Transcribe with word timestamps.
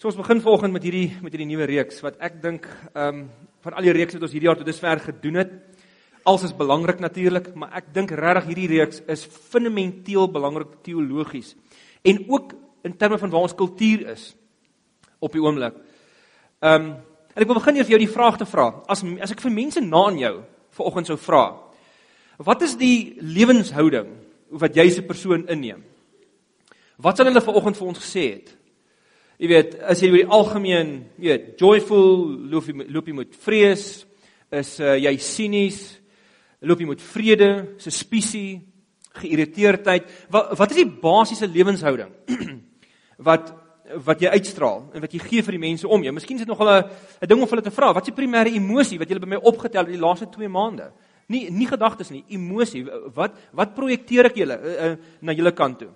So 0.00 0.08
ons 0.08 0.16
begin 0.16 0.38
vanoggend 0.40 0.72
met 0.72 0.84
hierdie 0.86 1.10
met 1.20 1.34
hierdie 1.34 1.50
nuwe 1.50 1.66
reeks 1.68 1.98
wat 2.00 2.14
ek 2.24 2.38
dink 2.40 2.64
ehm 2.94 3.18
um, 3.18 3.18
van 3.60 3.74
al 3.76 3.84
die 3.84 3.92
reekse 3.92 4.16
wat 4.16 4.22
ons 4.24 4.32
hierdie 4.32 4.46
jaar 4.48 4.56
tot 4.56 4.64
dusver 4.64 5.00
gedoen 5.04 5.34
het, 5.36 5.50
alles 6.24 6.46
is 6.46 6.54
belangrik 6.56 7.02
natuurlik, 7.04 7.50
maar 7.52 7.74
ek 7.76 7.90
dink 7.92 8.14
regtig 8.16 8.46
hierdie 8.48 8.68
reeks 8.70 9.02
is 9.12 9.26
fundamenteel 9.52 10.30
belangrik 10.32 10.70
teologies 10.86 11.50
en 12.00 12.22
ook 12.32 12.54
in 12.88 12.94
terme 12.96 13.18
van 13.20 13.28
waar 13.34 13.44
ons 13.44 13.54
kultuur 13.58 14.06
is 14.14 14.22
op 15.20 15.36
die 15.36 15.42
oomblik. 15.44 15.76
Ehm 16.64 16.80
um, 16.80 16.86
en 17.34 17.44
ek 17.44 17.50
wil 17.50 17.58
begin 17.60 17.82
eers 17.82 17.92
jou 17.92 18.00
die 18.00 18.14
vraag 18.14 18.38
te 18.40 18.48
vra. 18.48 18.70
As 18.88 19.04
as 19.04 19.34
ek 19.36 19.44
vir 19.44 19.52
mense 19.52 19.82
na 19.84 20.06
aan 20.06 20.16
jou 20.22 20.32
vanoggend 20.78 21.10
sou 21.12 21.18
vra, 21.26 21.42
wat 22.38 22.64
is 22.64 22.72
die 22.80 23.20
lewenshouding 23.20 24.16
wat 24.64 24.80
jy 24.80 24.88
se 24.96 25.04
persoon 25.04 25.44
inneem? 25.44 25.84
Wat 26.96 27.20
sal 27.20 27.28
hulle 27.28 27.44
vanoggend 27.44 27.76
vir 27.76 27.92
ons 27.92 28.00
gesê 28.00 28.24
het? 28.30 28.56
Jy 29.40 29.48
weet, 29.48 29.78
as 29.88 30.02
jy 30.02 30.10
oor 30.10 30.18
die 30.18 30.32
algemeen, 30.36 30.88
jy 31.16 31.30
weet, 31.30 31.44
joyful, 31.62 32.10
loop 32.52 32.66
jy 32.68 32.74
loop 32.92 33.06
jy 33.08 33.14
met 33.16 33.38
vrees, 33.40 33.84
is 34.52 34.72
uh, 34.82 34.98
jy 35.00 35.14
sinies, 35.24 35.78
loop 36.60 36.82
jy 36.82 36.88
met 36.90 37.00
vrede, 37.00 37.48
suspisie, 37.80 38.58
geïrriteerdheid. 39.16 40.10
Wat 40.34 40.52
wat 40.60 40.74
is 40.74 40.82
die 40.82 40.90
basiese 41.02 41.48
lewenshouding 41.50 42.12
wat 43.30 43.48
wat 44.04 44.20
jy 44.22 44.30
uitstraal 44.36 44.84
en 44.94 45.02
wat 45.02 45.16
jy 45.16 45.22
gee 45.24 45.42
vir 45.42 45.56
die 45.56 45.62
mense 45.64 45.88
om 45.88 46.04
jou? 46.04 46.12
Miskien 46.14 46.36
is 46.36 46.44
dit 46.44 46.52
nog 46.52 46.60
'n 46.60 46.84
'n 47.24 47.26
ding 47.26 47.40
om 47.40 47.48
hulle 47.48 47.64
te 47.64 47.72
vra, 47.72 47.94
wat 47.94 48.04
is 48.04 48.12
die 48.12 48.20
primêre 48.20 48.52
emosie 48.52 48.98
wat 48.98 49.08
jy 49.08 49.18
by 49.18 49.26
my 49.26 49.40
opgetel 49.40 49.88
het 49.88 49.96
die 49.96 50.04
laaste 50.04 50.28
2 50.28 50.48
maande? 50.48 50.92
Nie 51.28 51.48
nie 51.50 51.66
gedagtes 51.66 52.10
nie, 52.10 52.24
emosie. 52.28 52.84
Wat 53.14 53.32
wat 53.52 53.74
projekteer 53.74 54.26
ek 54.26 54.36
julle 54.36 54.60
uh, 54.60 54.84
uh, 54.84 54.96
na 55.22 55.32
julle 55.32 55.52
kant 55.52 55.78
toe? 55.78 55.90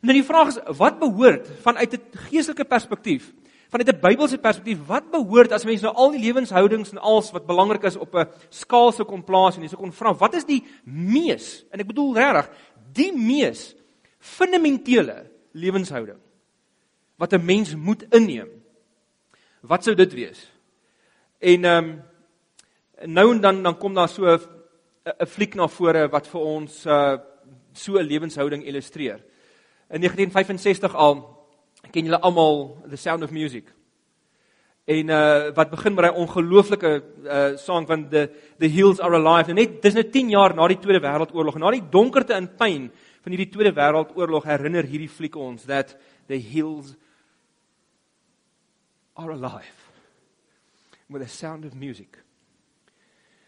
Nou 0.00 0.14
die 0.14 0.24
vraag 0.24 0.52
is 0.52 0.58
wat 0.78 0.98
behoort 0.98 1.48
vanuit 1.62 1.94
'n 1.94 2.18
geestelike 2.30 2.64
perspektief, 2.64 3.32
vanuit 3.68 3.88
'n 3.88 4.00
Bybelse 4.00 4.38
perspektief, 4.38 4.86
wat 4.86 5.10
behoort 5.10 5.52
as 5.52 5.64
mense 5.64 5.84
nou 5.84 5.94
al 5.94 6.10
die 6.10 6.20
lewenshoudings 6.20 6.90
en 6.90 6.98
alles 6.98 7.30
wat 7.30 7.46
belangrik 7.46 7.82
is 7.82 7.96
op 7.96 8.14
'n 8.14 8.28
skaal 8.48 8.92
se 8.92 9.04
kon 9.04 9.24
plaas 9.24 9.56
en 9.56 9.62
jy 9.62 9.68
se 9.68 9.76
kon 9.76 9.92
vra, 9.92 10.14
wat 10.14 10.34
is 10.34 10.44
die 10.44 10.64
mees 10.84 11.64
en 11.70 11.80
ek 11.80 11.86
bedoel 11.86 12.14
regtig, 12.14 12.50
die 12.92 13.12
mees 13.12 13.74
fundamentele 14.18 15.30
lewenshouding 15.52 16.18
wat 17.16 17.32
'n 17.32 17.44
mens 17.44 17.74
moet 17.74 18.02
inneem? 18.14 18.48
Wat 19.62 19.84
sou 19.84 19.94
dit 19.94 20.12
wees? 20.12 20.46
En 21.38 21.64
ehm 21.64 21.84
um, 21.84 22.02
nou 23.06 23.32
en 23.32 23.40
dan 23.40 23.62
dan 23.62 23.78
kom 23.78 23.94
daar 23.94 24.08
so 24.08 24.24
'n 24.26 24.40
'n 25.20 25.26
fliek 25.26 25.54
na 25.54 25.68
vore 25.68 26.08
wat 26.08 26.26
vir 26.26 26.40
ons 26.40 26.86
uh 26.86 27.18
so 27.72 27.98
'n 27.98 28.06
lewenshouding 28.06 28.64
illustreer. 28.64 29.20
In 29.88 30.00
1965 30.00 30.94
al 30.94 31.20
ken 31.90 32.04
julle 32.04 32.20
almal 32.20 32.76
The 32.90 32.96
Sound 32.96 33.22
of 33.22 33.30
Music. 33.30 33.72
En 34.84 35.08
uh 35.08 35.48
wat 35.56 35.70
begin 35.70 35.94
met 35.94 36.04
daai 36.04 36.20
ongelooflike 36.20 36.90
uh 37.24 37.56
sang 37.56 37.86
van 37.86 38.08
the 38.08 38.28
the 38.58 38.68
hills 38.68 39.00
are 39.00 39.14
alive. 39.16 39.48
En 39.48 39.54
net 39.54 39.82
dis 39.82 39.94
net 39.94 40.12
10 40.12 40.28
jaar 40.30 40.54
na 40.54 40.68
die 40.68 40.78
Tweede 40.78 41.00
Wêreldoorlog 41.00 41.54
en 41.54 41.60
na 41.60 41.70
die 41.70 41.88
donkerte 41.90 42.36
en 42.36 42.50
pyn 42.56 42.90
van 43.22 43.32
hierdie 43.32 43.48
Tweede 43.48 43.72
Wêreldoorlog 43.72 44.44
herinner 44.44 44.84
hierdie 44.84 45.08
fliek 45.08 45.36
ons 45.36 45.64
that 45.64 45.96
the 46.26 46.36
hills 46.36 46.94
are 49.16 49.32
alive 49.32 49.88
with 51.08 51.22
the 51.22 51.28
sound 51.28 51.64
of 51.64 51.74
music. 51.74 52.20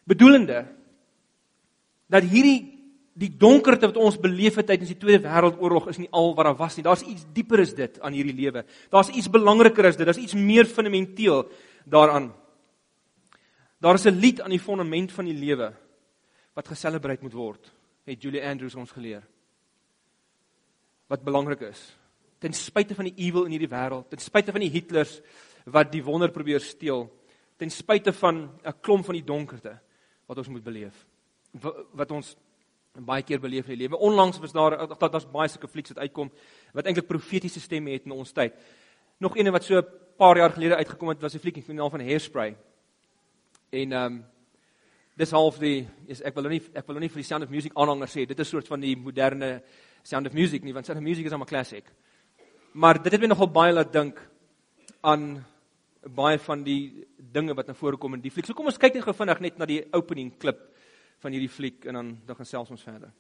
Bedoelende 0.05 0.67
dat 2.09 2.25
hierdie 2.25 2.80
die 3.21 3.31
donkerte 3.37 3.91
wat 3.91 3.99
ons 4.01 4.17
beleef 4.21 4.57
het 4.57 4.71
tydens 4.71 4.93
die 4.95 4.99
Tweede 5.01 5.27
Wêreldoorlog 5.27 5.91
is 5.93 5.99
nie 6.01 6.09
al 6.17 6.33
wat 6.37 6.47
daar 6.49 6.57
was 6.57 6.79
nie. 6.79 6.85
Daar's 6.87 7.05
iets 7.05 7.27
dieper 7.35 7.61
as 7.61 7.75
dit 7.77 7.99
aan 8.01 8.17
hierdie 8.17 8.37
lewe. 8.37 8.65
Daar's 8.93 9.13
iets 9.13 9.29
belangriker 9.33 9.91
as 9.91 9.99
dit. 9.99 10.09
Daar's 10.09 10.21
iets 10.23 10.37
meer 10.39 10.69
fundamenteel 10.69 11.45
daaraan. 11.85 12.31
Daar 13.81 13.95
is 13.95 14.07
'n 14.07 14.21
lied 14.21 14.41
aan 14.41 14.51
die 14.51 14.61
fondament 14.61 15.13
van 15.13 15.25
die 15.25 15.35
lewe 15.35 15.73
wat 16.55 16.69
geselebreer 16.69 17.19
moet 17.21 17.33
word, 17.33 17.73
het 18.05 18.23
Julie 18.23 18.43
Andrews 18.45 18.75
ons 18.75 18.91
geleer. 18.91 19.23
Wat 21.09 21.25
belangrik 21.25 21.61
is. 21.61 21.97
Ten 22.39 22.53
spyte 22.53 22.95
van 22.95 23.05
die 23.05 23.27
ewel 23.27 23.45
in 23.45 23.51
hierdie 23.51 23.69
wêreld, 23.69 24.09
ten 24.09 24.19
spyte 24.19 24.53
van 24.53 24.61
die 24.61 24.71
Hitlers 24.71 25.21
wat 25.67 25.93
die 25.93 26.05
wonder 26.05 26.31
probeer 26.31 26.61
steel, 26.61 27.11
ten 27.57 27.71
spyte 27.71 28.13
van 28.13 28.51
'n 28.65 28.81
klomp 28.81 29.05
van 29.05 29.15
die 29.15 29.25
donkerte 29.25 29.79
wat 30.27 30.39
ons 30.39 30.49
moet 30.49 30.65
beleef. 30.65 31.07
Wat 31.93 32.11
ons 32.11 32.37
baie 32.99 33.23
keer 33.23 33.41
beleef 33.41 33.69
in 33.69 33.79
die 33.79 33.87
lewe. 33.87 33.99
Onlangs 33.99 34.39
was 34.39 34.53
daar 34.53 34.77
dat 34.89 35.13
daar's 35.13 35.29
baie 35.31 35.49
sulke 35.49 35.69
flieks 35.69 35.95
wat 35.95 36.03
uitkom 36.03 36.31
wat 36.75 36.87
eintlik 36.87 37.07
profetiese 37.07 37.61
stemme 37.61 37.91
het 37.95 38.05
in 38.05 38.13
ons 38.13 38.33
tyd. 38.33 38.55
Nog 39.19 39.37
een 39.37 39.53
wat 39.53 39.65
so 39.65 39.79
'n 39.79 39.87
paar 40.17 40.37
jaar 40.37 40.51
gelede 40.51 40.77
uitgekom 40.77 41.09
het 41.09 41.21
was 41.21 41.35
'n 41.35 41.39
fliek 41.39 41.57
in 41.57 41.77
naam 41.77 41.91
van 41.91 42.01
Hairspray. 42.01 42.57
En 43.71 43.93
ehm 43.93 44.05
um, 44.05 44.25
dis 45.17 45.31
half 45.31 45.59
die 45.59 45.89
is 46.07 46.23
ek 46.23 46.35
wil 46.35 46.43
nou 46.43 46.55
nie 46.55 46.63
ek 46.75 46.87
wil 46.87 46.95
nou 46.95 47.01
nie 47.01 47.09
vir 47.09 47.23
die 47.23 47.29
Sound 47.29 47.45
of 47.45 47.51
Music 47.51 47.73
aanhanger 47.75 48.09
sê 48.09 48.27
dit 48.27 48.39
is 48.39 48.49
soort 48.49 48.69
van 48.69 48.81
die 48.81 48.97
moderne 48.97 49.63
Sound 50.03 50.27
of 50.27 50.33
Music 50.33 50.63
nie 50.65 50.73
want 50.73 50.87
Sound 50.87 50.99
of 50.99 51.05
Music 51.05 51.27
is 51.27 51.33
'n 51.33 51.45
klassiek. 51.45 51.85
Maar 52.73 53.03
dit 53.03 53.13
het 53.13 53.21
my 53.21 53.27
nogal 53.27 53.51
baie 53.51 53.73
laat 53.73 53.93
dink 53.93 54.31
aan 55.03 55.45
baie 56.09 56.39
van 56.39 56.63
die 56.65 57.07
dinge 57.17 57.55
wat 57.55 57.67
na 57.67 57.75
vore 57.75 57.97
kom 57.97 58.15
in 58.15 58.21
die 58.21 58.31
fliek. 58.31 58.47
So 58.47 58.55
kom 58.55 58.67
ons 58.67 58.79
kyk 58.79 58.95
net 58.95 59.05
gou 59.05 59.13
vinnig 59.13 59.41
net 59.41 59.59
na 59.59 59.67
die 59.67 59.85
opening 59.93 60.39
klip 60.39 60.59
van 61.21 61.33
hierdie 61.37 61.53
fliek 61.53 61.85
en 61.85 61.95
dan 62.01 62.13
dan 62.27 62.37
gaan 62.37 62.47
selfs 62.47 62.71
ons 62.71 62.83
verder. 62.83 63.13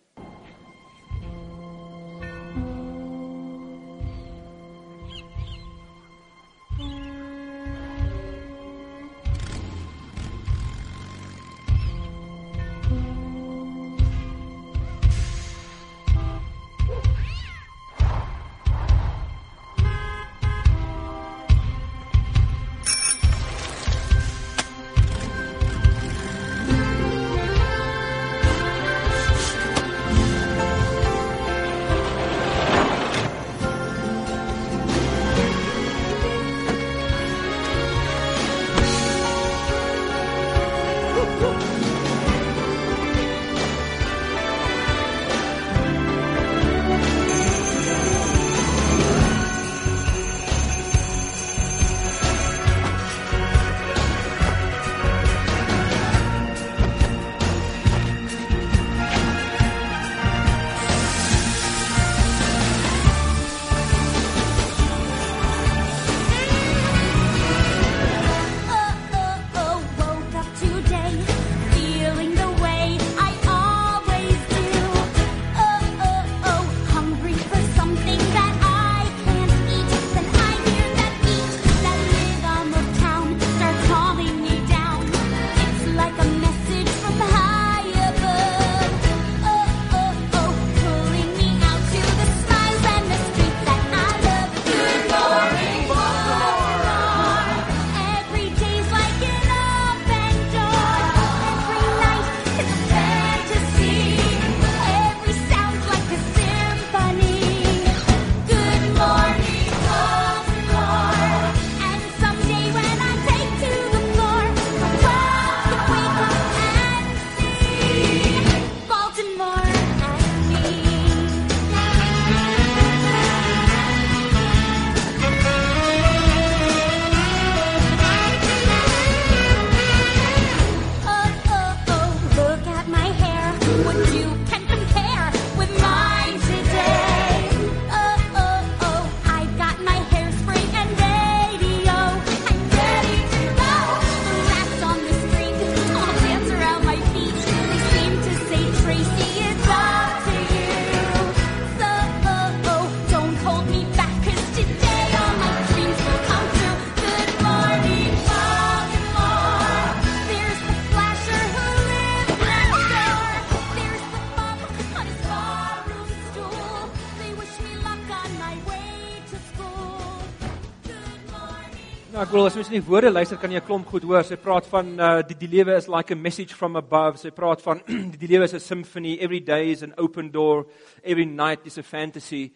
Mens 172.70 172.84
nie 172.84 172.87
woorde 172.87 173.11
luister 173.11 173.34
kan 173.37 173.50
jy 173.50 173.58
'n 173.58 173.67
klomp 173.67 173.87
goed 173.90 174.05
hoor. 174.06 174.22
Sy 174.22 174.37
praat 174.37 174.67
van 174.70 175.00
uh 175.00 175.22
die 175.26 175.34
die 175.34 175.49
lewe 175.49 175.75
is 175.75 175.88
like 175.88 176.12
a 176.12 176.17
message 176.17 176.55
from 176.55 176.76
above. 176.76 177.19
Sy 177.19 177.31
praat 177.31 177.61
van 177.62 177.81
die, 178.12 178.17
die 178.17 178.28
lewe 178.28 178.44
is 178.44 178.55
'n 178.55 178.61
symphony. 178.61 179.19
Every 179.19 179.40
day 179.40 179.72
is 179.72 179.82
an 179.82 179.93
open 179.99 180.31
door. 180.31 180.67
Every 181.02 181.25
night 181.25 181.67
is 181.67 181.78
a 181.78 181.82
fantasy. 181.82 182.52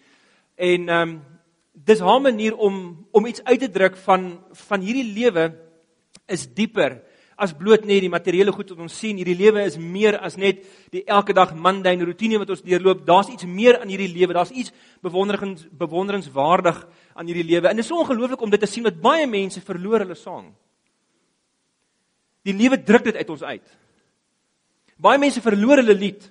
En 0.54 0.88
ehm 0.88 1.08
um, 1.08 1.22
dis 1.72 1.98
haar 1.98 2.20
manier 2.20 2.54
om 2.54 3.06
om 3.10 3.26
iets 3.26 3.42
uit 3.42 3.58
te 3.58 3.70
druk 3.70 3.96
van 3.96 4.38
van 4.52 4.80
hierdie 4.80 5.12
lewe 5.18 5.50
is 6.28 6.46
dieper 6.46 7.02
as 7.36 7.52
bloot 7.52 7.84
net 7.84 8.04
die 8.04 8.10
materiële 8.12 8.52
goed 8.54 8.70
wat 8.70 8.82
ons 8.86 8.96
sien. 8.98 9.18
Hierdie 9.18 9.36
lewe 9.36 9.64
is 9.66 9.78
meer 9.78 10.18
as 10.22 10.36
net 10.40 10.62
die 10.94 11.04
elke 11.04 11.34
dag 11.34 11.54
mundane 11.54 12.06
rotine 12.06 12.38
wat 12.38 12.50
ons 12.54 12.62
deurloop. 12.62 13.04
Daar's 13.06 13.30
iets 13.32 13.46
meer 13.46 13.80
aan 13.80 13.90
hierdie 13.90 14.10
lewe. 14.12 14.36
Daar's 14.36 14.52
iets 14.54 14.72
bewonderings 15.02 15.66
bewonderenswaardig 15.70 16.84
aan 17.14 17.26
hierdie 17.26 17.46
lewe. 17.46 17.68
En 17.68 17.76
dit 17.76 17.84
is 17.84 17.90
so 17.90 18.02
ongelooflik 18.02 18.42
om 18.42 18.50
dit 18.50 18.60
te 18.60 18.70
sien 18.70 18.86
wat 18.86 19.00
baie 19.02 19.26
mense 19.26 19.60
verloor 19.60 20.04
hulle 20.04 20.18
sang. 20.18 20.52
Die 22.44 22.54
lewe 22.54 22.78
druk 22.82 23.08
dit 23.08 23.16
uit 23.16 23.30
ons 23.30 23.42
uit. 23.42 23.76
Baie 25.00 25.18
mense 25.18 25.42
verloor 25.42 25.82
hulle 25.82 25.96
lied. 25.98 26.30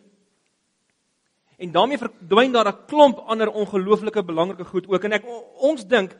En 1.57 1.71
daarmee 1.71 1.97
verdwyn 1.97 2.51
daar 2.51 2.67
'n 2.67 2.85
klomp 2.88 3.17
ander 3.27 3.51
ongelooflike 3.51 4.23
belangrike 4.23 4.65
goed 4.65 4.88
ook. 4.88 5.03
En 5.03 5.11
ek 5.13 5.25
ons 5.59 5.88
dink 5.88 6.15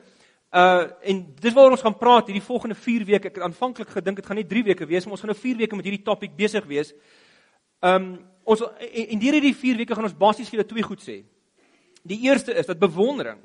Uh 0.54 0.86
en 1.02 1.22
dis 1.42 1.54
waaroor 1.54 1.74
ons 1.74 1.82
gaan 1.82 1.98
praat 1.98 2.28
hierdie 2.30 2.46
volgende 2.46 2.76
4 2.78 3.06
weke. 3.08 3.32
Ek 3.32 3.40
het 3.40 3.46
aanvanklik 3.46 3.90
gedink 3.90 4.20
dit 4.20 4.26
gaan 4.26 4.38
net 4.38 4.50
3 4.50 4.64
weke 4.68 4.86
wees, 4.86 5.06
maar 5.06 5.18
ons 5.18 5.24
gaan 5.24 5.32
nou 5.34 5.40
4 5.40 5.58
weke 5.64 5.76
met 5.80 5.88
hierdie 5.90 6.06
topik 6.06 6.36
besig 6.38 6.68
wees. 6.70 6.94
Um 7.82 8.20
ons 8.46 8.62
en, 8.62 9.08
en 9.16 9.24
deur 9.24 9.40
hierdie 9.40 9.56
4 9.58 9.82
weke 9.82 9.98
gaan 9.98 10.06
ons 10.06 10.20
basies 10.20 10.52
vir 10.52 10.60
julle 10.60 10.70
twee 10.70 10.86
goed 10.86 11.02
sê. 11.02 11.24
Die 12.06 12.20
eerste 12.28 12.54
is 12.54 12.70
dat 12.70 12.78
bewondering 12.80 13.42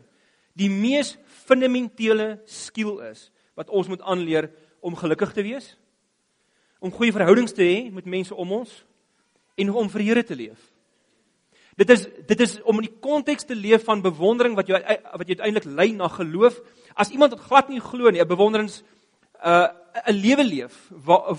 die 0.59 0.69
mees 0.69 1.15
fundamentele 1.47 2.43
skill 2.45 2.99
is 3.09 3.31
wat 3.57 3.71
ons 3.71 3.89
moet 3.89 4.03
aanleer 4.03 4.51
om 4.85 4.97
gelukkig 4.99 5.33
te 5.33 5.43
wees, 5.47 5.77
om 6.79 6.93
goeie 6.95 7.15
verhoudings 7.15 7.55
te 7.55 7.65
hê 7.65 7.79
met 7.95 8.07
mense 8.07 8.35
om 8.35 8.53
ons 8.61 8.83
en 9.59 9.71
om 9.71 9.89
vir 9.91 10.05
Here 10.11 10.23
te 10.23 10.37
leef. 10.37 10.61
Dit 11.79 11.91
is 11.95 12.07
dit 12.27 12.41
is 12.43 12.57
om 12.67 12.81
in 12.81 12.89
die 12.89 12.99
konteks 13.03 13.47
te 13.47 13.55
leef 13.55 13.85
van 13.87 14.03
bewondering 14.03 14.57
wat 14.59 14.67
jou 14.71 14.79
wat 14.79 15.29
jy 15.29 15.37
uiteindelik 15.39 15.69
lei 15.79 15.93
na 15.95 16.09
geloof. 16.11 16.59
As 16.99 17.13
iemand 17.15 17.37
wat 17.37 17.47
glad 17.47 17.69
nie 17.71 17.81
glo 17.81 18.11
nie, 18.11 18.21
'n 18.21 18.29
bewonderings 18.29 18.83
uh 19.45 19.69
'n 20.07 20.15
lewe 20.15 20.45
leef 20.45 20.91
waar 20.91 21.35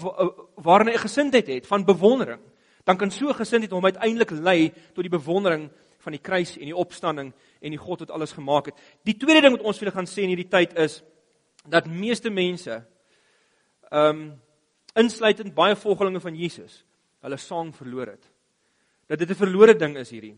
waarin 0.55 0.87
hy 0.87 0.93
'n 0.93 1.07
gesindheid 1.07 1.47
het 1.47 1.67
van 1.67 1.85
bewondering, 1.85 2.41
dan 2.85 2.97
kan 2.97 3.11
so 3.11 3.27
'n 3.27 3.35
gesindheid 3.35 3.71
hom 3.71 3.85
uiteindelik 3.85 4.31
lei 4.31 4.73
tot 4.93 5.03
die 5.03 5.17
bewondering 5.17 5.69
van 5.99 6.11
die 6.11 6.21
kruis 6.21 6.57
en 6.57 6.65
die 6.65 6.75
opstanding 6.75 7.33
en 7.61 7.69
die 7.69 7.77
God 7.77 7.99
wat 7.99 8.11
alles 8.11 8.31
gemaak 8.31 8.65
het. 8.65 8.75
Die 9.03 9.17
tweede 9.17 9.41
ding 9.41 9.57
wat 9.57 9.65
ons 9.65 9.77
vir 9.77 9.87
julle 9.87 9.97
gaan 9.97 10.07
sê 10.07 10.23
in 10.23 10.31
hierdie 10.31 10.49
tyd 10.49 10.77
is 10.77 11.03
dat 11.67 11.87
meeste 11.87 12.29
mense 12.29 12.85
um 13.91 14.41
insluitend 14.95 15.53
baie 15.55 15.75
volgelinge 15.75 16.19
van 16.19 16.35
Jesus, 16.35 16.85
hulle 17.21 17.37
sang 17.37 17.75
verloor 17.75 18.07
het 18.07 18.25
dat 19.07 19.19
dit 19.19 19.29
'n 19.29 19.35
verlore 19.35 19.75
ding 19.75 19.97
is 19.97 20.09
hierdie. 20.09 20.37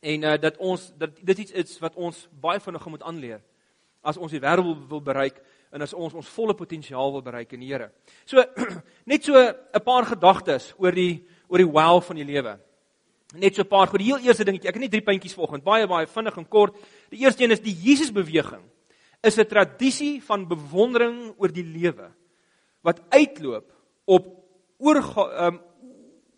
En 0.00 0.22
uh 0.22 0.38
dat 0.40 0.56
ons 0.56 0.92
dat 0.96 1.10
dit 1.20 1.38
iets 1.38 1.52
is 1.52 1.78
wat 1.78 1.94
ons 1.94 2.28
baie 2.40 2.60
vinnig 2.60 2.86
moet 2.86 3.02
aanleer 3.02 3.40
as 4.02 4.16
ons 4.16 4.32
die 4.32 4.40
wêreld 4.40 4.88
wil, 4.88 5.00
bereik 5.04 5.40
en 5.70 5.84
as 5.84 5.94
ons 5.94 6.14
ons 6.14 6.32
volle 6.34 6.56
potensiaal 6.56 7.12
wil 7.12 7.22
bereik 7.22 7.52
in 7.54 7.62
die 7.62 7.70
Here. 7.70 7.90
So 8.26 8.42
net 9.10 9.24
so 9.24 9.36
'n 9.36 9.84
paar 9.84 10.04
gedagtes 10.04 10.74
oor 10.78 10.92
die 10.92 11.24
oor 11.48 11.58
die 11.58 11.72
wow 11.72 12.02
van 12.02 12.16
die 12.16 12.24
lewe. 12.24 12.58
Net 13.34 13.54
so 13.54 13.62
'n 13.62 13.68
paar 13.68 13.86
goed. 13.86 14.00
Die 14.00 14.10
heel 14.10 14.26
eerste 14.26 14.44
dingetjie, 14.44 14.68
ek 14.68 14.74
het 14.74 14.82
net 14.82 14.90
drie 14.90 15.04
puntjies 15.04 15.34
vanoggend, 15.34 15.64
baie 15.64 15.86
baie 15.86 16.06
vinnig 16.06 16.36
en 16.36 16.48
kort. 16.48 16.74
Die 17.10 17.20
eerste 17.20 17.44
een 17.44 17.52
is 17.52 17.60
die 17.60 17.74
Jesusbeweging. 17.74 18.62
Is 19.22 19.38
'n 19.38 19.46
tradisie 19.46 20.22
van 20.22 20.48
bewondering 20.48 21.34
oor 21.38 21.52
die 21.52 21.64
lewe 21.64 22.10
wat 22.82 23.00
uitloop 23.10 23.70
op 24.06 24.24
oorgawe 24.78 25.46
um, 25.46 25.60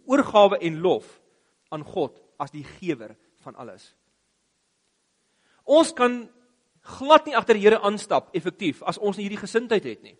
oorgawe 0.05 0.59
en 0.59 0.81
lof 0.81 1.20
aan 1.70 1.85
God 1.85 2.19
as 2.37 2.50
die 2.50 2.64
gewer 2.64 3.14
van 3.44 3.55
alles. 3.55 3.94
Ons 5.64 5.93
kan 5.94 6.29
glad 6.82 7.26
nie 7.26 7.37
agter 7.37 7.58
die 7.58 7.64
Here 7.64 7.81
aanstap 7.81 8.32
effektief 8.37 8.82
as 8.82 8.99
ons 8.99 9.17
nie 9.17 9.29
hierdie 9.29 9.40
gesindheid 9.40 9.84
het 9.84 10.02
nie. 10.02 10.17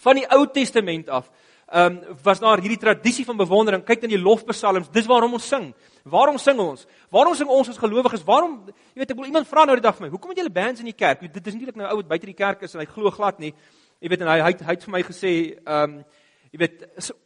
Van 0.00 0.16
die 0.16 0.26
Ou 0.32 0.46
Testament 0.50 1.08
af, 1.08 1.30
ehm 1.70 1.98
um, 2.00 2.16
was 2.24 2.40
daar 2.42 2.58
hierdie 2.58 2.80
tradisie 2.80 3.24
van 3.24 3.36
bewondering. 3.36 3.84
Kyk 3.86 4.08
in 4.08 4.14
die 4.16 4.18
lofpsalms, 4.18 4.88
dis 4.90 5.06
waarom 5.06 5.36
ons 5.38 5.48
sing. 5.48 5.68
Waarom 6.04 6.38
sing 6.38 6.58
ons? 6.58 6.86
Waarom 7.10 7.34
sing 7.38 7.48
ons 7.48 7.68
as 7.68 7.78
gelowiges? 7.78 8.24
Waarom, 8.26 8.56
jy 8.66 9.04
weet, 9.04 9.12
ek 9.12 9.20
wil 9.20 9.28
iemand 9.28 9.46
vra 9.46 9.64
nou 9.64 9.76
die 9.78 9.84
dag 9.84 9.94
vir 9.94 10.08
my, 10.08 10.10
hoekom 10.10 10.32
het 10.32 10.40
julle 10.42 10.50
bands 10.50 10.80
in 10.80 10.90
die 10.90 10.96
kerk? 10.96 11.22
Dit 11.32 11.46
is 11.46 11.54
net 11.54 11.76
nou 11.76 11.86
ou 11.86 12.00
wat 12.00 12.08
buite 12.08 12.26
die 12.26 12.34
kerk 12.34 12.64
is 12.66 12.74
en 12.74 12.82
hy 12.82 12.88
glo 12.90 13.12
glad 13.14 13.38
nie. 13.38 13.52
Jy 14.00 14.10
weet 14.10 14.24
en 14.24 14.32
hy 14.32 14.40
hy, 14.40 14.56
hy 14.66 14.74
het 14.74 14.88
vir 14.88 14.96
my 14.96 15.04
gesê, 15.06 15.34
ehm 15.60 16.00
um, 16.00 16.02
Jy 16.50 16.58
weet 16.58 16.80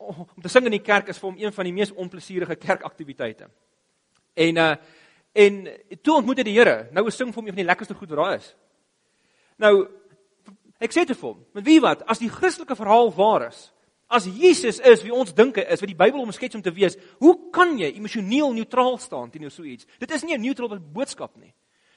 om 0.05 0.43
te 0.43 0.51
sing 0.53 0.67
in 0.69 0.75
die 0.77 0.85
kerk 0.85 1.09
is 1.09 1.19
vir 1.21 1.31
hom 1.31 1.39
een 1.41 1.55
van 1.57 1.65
die 1.65 1.73
mees 1.73 1.93
onplesierige 1.93 2.59
kerkaktiwiteite. 2.61 3.49
En 4.37 4.63
uh 4.67 4.75
en 5.35 5.61
toe 6.03 6.17
ontmoet 6.17 6.41
hy 6.41 6.47
die 6.47 6.57
Here. 6.57 6.89
Nou 6.95 7.11
sing 7.11 7.33
vir 7.33 7.41
hom 7.41 7.47
een 7.49 7.57
van 7.57 7.63
die 7.63 7.69
lekkerste 7.69 7.97
goed 7.99 8.11
wat 8.15 8.21
daar 8.23 8.37
is. 8.39 8.49
Nou 9.63 9.75
ek 10.83 10.93
sê 10.95 11.05
te 11.07 11.17
hom, 11.21 11.39
met 11.55 11.65
wie 11.67 11.81
wat 11.83 12.03
as 12.11 12.21
die 12.21 12.31
Christelike 12.31 12.77
verhaal 12.77 13.13
waar 13.15 13.49
is? 13.49 13.71
As 14.15 14.27
Jesus 14.29 14.81
is 14.85 15.03
wie 15.03 15.15
ons 15.15 15.33
dink 15.35 15.57
hy 15.57 15.65
is, 15.65 15.81
wat 15.81 15.91
die 15.91 15.99
Bybel 15.99 16.21
omskets 16.21 16.55
om 16.59 16.63
te 16.63 16.73
wees, 16.75 16.97
hoe 17.23 17.35
kan 17.55 17.73
jy 17.81 17.95
emosioneel 17.97 18.53
neutraal 18.55 18.99
staan 19.03 19.31
teenoor 19.33 19.53
so 19.55 19.65
iets? 19.65 19.89
Dit 19.99 20.11
is 20.11 20.25
nie 20.25 20.37
'n 20.37 20.43
neutrale 20.43 20.79
boodskap 20.79 21.37
nie. 21.37 21.55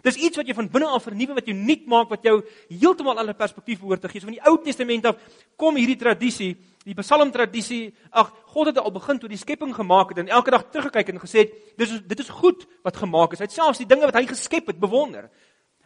Dis 0.08 0.20
iets 0.24 0.40
wat 0.40 0.48
jy 0.48 0.56
van 0.56 0.70
binne 0.72 0.88
af 0.96 1.04
vernuwe 1.04 1.36
wat 1.36 1.50
jou 1.50 1.56
nuut 1.58 1.88
maak 1.92 2.12
wat 2.14 2.24
jou 2.24 2.38
heeltemal 2.72 3.20
ander 3.20 3.36
perspektief 3.36 3.82
behoort 3.82 4.06
te 4.06 4.12
gee. 4.12 4.22
So 4.24 4.30
van 4.30 4.38
die 4.38 4.46
Ou 4.48 4.56
Testament 4.64 5.10
af 5.10 5.18
kom 5.60 5.76
hierdie 5.80 5.98
tradisie, 6.00 6.54
die 6.88 6.96
Psalm 7.02 7.34
tradisie. 7.36 7.92
Ag, 8.12 8.32
God 8.54 8.72
het 8.72 8.80
al 8.80 8.94
begin 8.96 9.20
toe 9.20 9.32
die 9.32 9.40
skepping 9.42 9.74
gemaak 9.76 10.14
het 10.14 10.24
en 10.24 10.32
elke 10.32 10.54
dag 10.56 10.64
teruggekyk 10.72 11.12
en 11.12 11.20
gesê, 11.24 11.50
dis 11.80 11.98
dit 12.08 12.24
is 12.24 12.32
goed 12.40 12.64
wat 12.88 13.02
gemaak 13.04 13.36
is. 13.36 13.44
Hy 13.44 13.50
het 13.50 13.58
selfs 13.58 13.84
die 13.84 13.90
dinge 13.90 14.08
wat 14.08 14.16
hy 14.16 14.24
geskep 14.30 14.72
het 14.72 14.80
bewonder. 14.80 15.28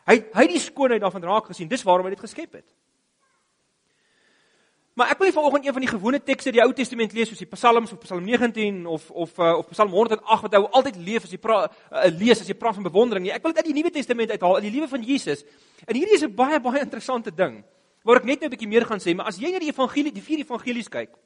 Hy 0.06 0.20
hy 0.36 0.46
het 0.46 0.54
die 0.54 0.62
skoonheid 0.62 1.02
daarvan 1.02 1.26
raak 1.26 1.50
gesien. 1.50 1.70
Dis 1.72 1.86
waarom 1.88 2.06
hy 2.06 2.14
dit 2.14 2.26
geskep 2.28 2.62
het. 2.62 2.68
Maar 5.02 5.16
ek 5.16 5.18
wil 5.18 5.32
nie 5.32 5.34
vanoggend 5.34 5.66
een 5.66 5.74
van 5.74 5.82
die 5.82 5.90
gewone 5.90 6.18
tekste 6.22 6.52
die 6.54 6.62
Ou 6.62 6.74
Testament 6.78 7.14
lees 7.18 7.32
soos 7.32 7.40
die 7.42 7.48
Psalms 7.50 7.90
of 7.96 7.98
Psalm 8.04 8.22
19 8.22 8.84
of 8.86 9.08
of 9.10 9.32
uh, 9.40 9.56
of 9.58 9.72
Psalm 9.72 9.90
108 9.90 10.44
wat 10.46 10.58
ou 10.60 10.68
altyd 10.78 11.00
leef 11.02 11.26
as 11.26 11.32
jy 11.34 11.40
praat 11.42 11.74
uh, 11.90 12.04
lees 12.20 12.44
as 12.44 12.52
jy 12.52 12.54
praat 12.54 12.78
van 12.78 12.86
bewondering 12.86 13.26
nie. 13.26 13.32
Ek 13.34 13.42
wil 13.42 13.56
dit 13.56 13.64
uit 13.64 13.72
die 13.72 13.80
Nuwe 13.80 13.90
Testament 13.96 14.30
uithaal, 14.30 14.60
uit 14.60 14.68
die 14.68 14.74
lewe 14.76 14.90
van 14.92 15.02
Jesus. 15.02 15.42
En 15.88 15.98
hierdie 15.98 16.20
is 16.20 16.22
'n 16.22 16.36
baie 16.38 16.60
baie 16.62 16.84
interessante 16.86 17.34
ding 17.34 17.64
waar 18.06 18.22
ek 18.22 18.30
net 18.30 18.46
nou 18.46 18.50
'n 18.52 18.54
bietjie 18.54 18.70
meer 18.70 18.86
gaan 18.86 19.02
sê, 19.02 19.16
maar 19.16 19.26
as 19.26 19.42
jy 19.42 19.50
na 19.50 19.58
die 19.58 19.74
evangelie, 19.74 20.14
die 20.14 20.22
vier 20.22 20.46
evangelies 20.46 20.90
kyk, 20.90 21.18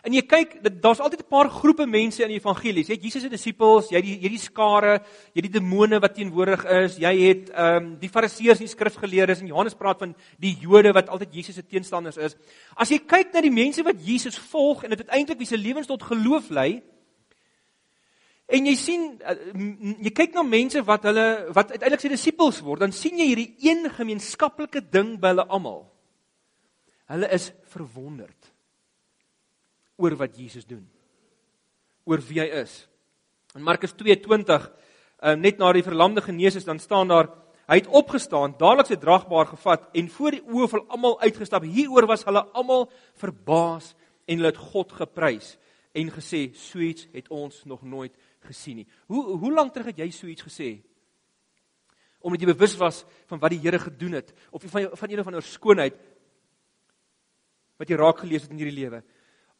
En 0.00 0.14
jy 0.16 0.22
kyk, 0.24 0.54
daar's 0.80 1.00
altyd 1.00 1.20
'n 1.20 1.28
paar 1.28 1.50
groepe 1.50 1.86
mense 1.86 2.22
in 2.22 2.28
die 2.28 2.40
evangelies. 2.40 2.88
Jy 2.88 2.94
het 2.94 3.02
Jesus 3.02 3.22
se 3.22 3.28
disippels, 3.28 3.90
jy 3.90 3.96
het 3.96 4.04
die 4.04 4.16
hierdie 4.16 4.38
skare, 4.38 5.02
jy 5.34 5.42
het 5.42 5.52
die 5.52 5.60
demone 5.60 6.00
wat 6.00 6.14
teenwoordig 6.14 6.64
is, 6.64 6.96
jy 6.96 7.14
het 7.28 7.50
ehm 7.50 7.76
um, 7.76 7.98
die 7.98 8.08
fariseërs 8.08 8.60
en 8.60 8.66
die 8.66 8.74
skrifgeleerdes 8.74 9.40
en 9.40 9.46
Johannes 9.46 9.74
praat 9.74 9.98
van 9.98 10.14
die 10.38 10.56
Jode 10.60 10.92
wat 10.92 11.08
altyd 11.08 11.34
Jesus 11.34 11.54
se 11.54 11.66
teenstanders 11.66 12.16
is. 12.16 12.36
As 12.76 12.88
jy 12.88 12.98
kyk 12.98 13.32
na 13.32 13.40
die 13.40 13.50
mense 13.50 13.82
wat 13.82 13.96
Jesus 14.00 14.38
volg 14.38 14.84
en 14.84 14.90
dit 14.90 15.00
uiteindelik 15.00 15.38
wie 15.38 15.46
se 15.46 15.56
lewens 15.56 15.86
tot 15.86 16.02
geloof 16.02 16.50
lei, 16.50 16.82
en 18.46 18.66
jy 18.66 18.74
sien 18.76 19.20
eh, 19.20 19.36
jy 20.00 20.10
kyk 20.10 20.34
na 20.34 20.42
mense 20.42 20.82
wat 20.82 21.02
hulle 21.02 21.52
wat 21.52 21.70
uiteindelik 21.70 22.00
sy 22.00 22.08
disippels 22.08 22.60
word, 22.60 22.80
dan 22.80 22.92
sien 22.92 23.18
jy 23.18 23.26
hierdie 23.26 23.54
een 23.60 23.90
gemeenskaplike 23.90 24.80
ding 24.90 25.20
by 25.20 25.28
hulle 25.28 25.46
almal. 25.46 25.92
Hulle 27.06 27.28
is 27.34 27.52
verwonderd 27.68 28.50
oor 30.00 30.16
wat 30.16 30.36
Jesus 30.36 30.66
doen. 30.66 30.86
Oor 32.08 32.22
wie 32.28 32.40
hy 32.40 32.48
is. 32.62 32.86
In 33.54 33.64
Markus 33.66 33.92
2:20, 33.98 34.66
uh, 35.22 35.34
net 35.36 35.58
na 35.58 35.72
die 35.72 35.84
verlamde 35.84 36.22
genees 36.24 36.56
is, 36.56 36.64
dan 36.64 36.78
staan 36.78 37.08
daar 37.08 37.28
hy 37.70 37.78
het 37.78 37.90
opgestaan, 37.94 38.56
dadelik 38.58 38.88
sy 38.90 38.96
dragbaar 38.98 39.46
gevat 39.52 39.84
en 39.94 40.08
voor 40.10 40.34
die 40.34 40.42
oë 40.42 40.68
van 40.72 40.86
almal 40.90 41.20
uitgestap. 41.22 41.62
Hieroor 41.62 42.08
was 42.10 42.24
hulle 42.26 42.42
almal 42.58 42.88
verbaas 43.20 43.92
en 44.26 44.40
hulle 44.40 44.50
het 44.50 44.58
God 44.72 44.92
geprys 44.92 45.56
en 45.94 46.10
gesê, 46.10 46.50
"So 46.54 46.78
iets 46.78 47.06
het 47.12 47.28
ons 47.28 47.64
nog 47.64 47.82
nooit 47.82 48.12
gesien 48.40 48.76
nie." 48.76 48.86
Hoe 49.06 49.38
hoe 49.38 49.52
lank 49.52 49.72
terug 49.72 49.86
het 49.86 49.98
jy 49.98 50.10
so 50.10 50.26
iets 50.26 50.42
gesê? 50.42 50.82
Omdat 52.20 52.40
jy 52.40 52.46
bewus 52.46 52.76
was 52.76 53.04
van 53.26 53.38
wat 53.38 53.50
die 53.50 53.60
Here 53.60 53.78
gedoen 53.78 54.12
het 54.12 54.32
of 54.50 54.62
van 54.62 54.90
van 54.92 55.10
een 55.10 55.20
of 55.20 55.26
ander 55.26 55.42
skoonheid 55.42 55.94
wat 57.78 57.88
jy 57.88 57.96
raak 57.96 58.18
gelees 58.18 58.42
het 58.42 58.50
in 58.50 58.58
hierdie 58.58 58.82
lewe. 58.82 59.02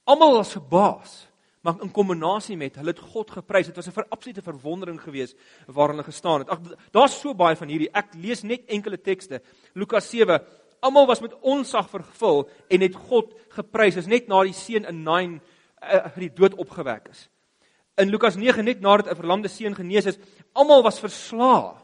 Almal 0.04 0.34
was 0.34 0.52
verbaas, 0.52 1.28
maar 1.60 1.80
in 1.82 1.90
kombinasie 1.92 2.56
met 2.56 2.76
hulle 2.80 2.94
het 2.94 3.02
God 3.12 3.30
geprys. 3.30 3.66
Dit 3.66 3.76
was 3.76 3.86
'n 3.86 4.08
absolute 4.08 4.42
verwondering 4.42 5.00
geweest 5.00 5.36
waar 5.66 5.88
hulle 5.88 6.02
gestaan 6.02 6.38
het. 6.38 6.48
Ag 6.48 6.58
daar's 6.90 7.20
so 7.20 7.34
baie 7.34 7.56
van 7.56 7.68
hierdie. 7.68 7.90
Ek 7.92 8.14
lees 8.14 8.42
net 8.42 8.64
enkele 8.66 9.00
tekste. 9.00 9.42
Lukas 9.74 10.10
7. 10.10 10.42
Almal 10.80 11.06
was 11.06 11.20
met 11.20 11.40
onsag 11.40 11.90
vervul 11.90 12.48
en 12.68 12.80
het 12.80 12.94
God 12.94 13.34
geprys. 13.48 13.96
Is 13.96 14.06
net 14.06 14.28
na 14.28 14.42
die 14.42 14.52
seun 14.52 14.84
in 14.84 15.02
Nain 15.02 15.40
uit 15.80 16.04
uh, 16.04 16.16
die 16.16 16.32
dood 16.32 16.54
opgewek 16.54 17.08
is. 17.08 17.28
In 18.00 18.08
Lukas 18.08 18.36
9 18.36 18.64
net 18.64 18.80
nadat 18.80 19.10
'n 19.10 19.16
verlamde 19.16 19.48
seun 19.48 19.74
genees 19.74 20.06
is, 20.06 20.18
almal 20.52 20.82
was 20.82 21.00
verslae 21.00 21.76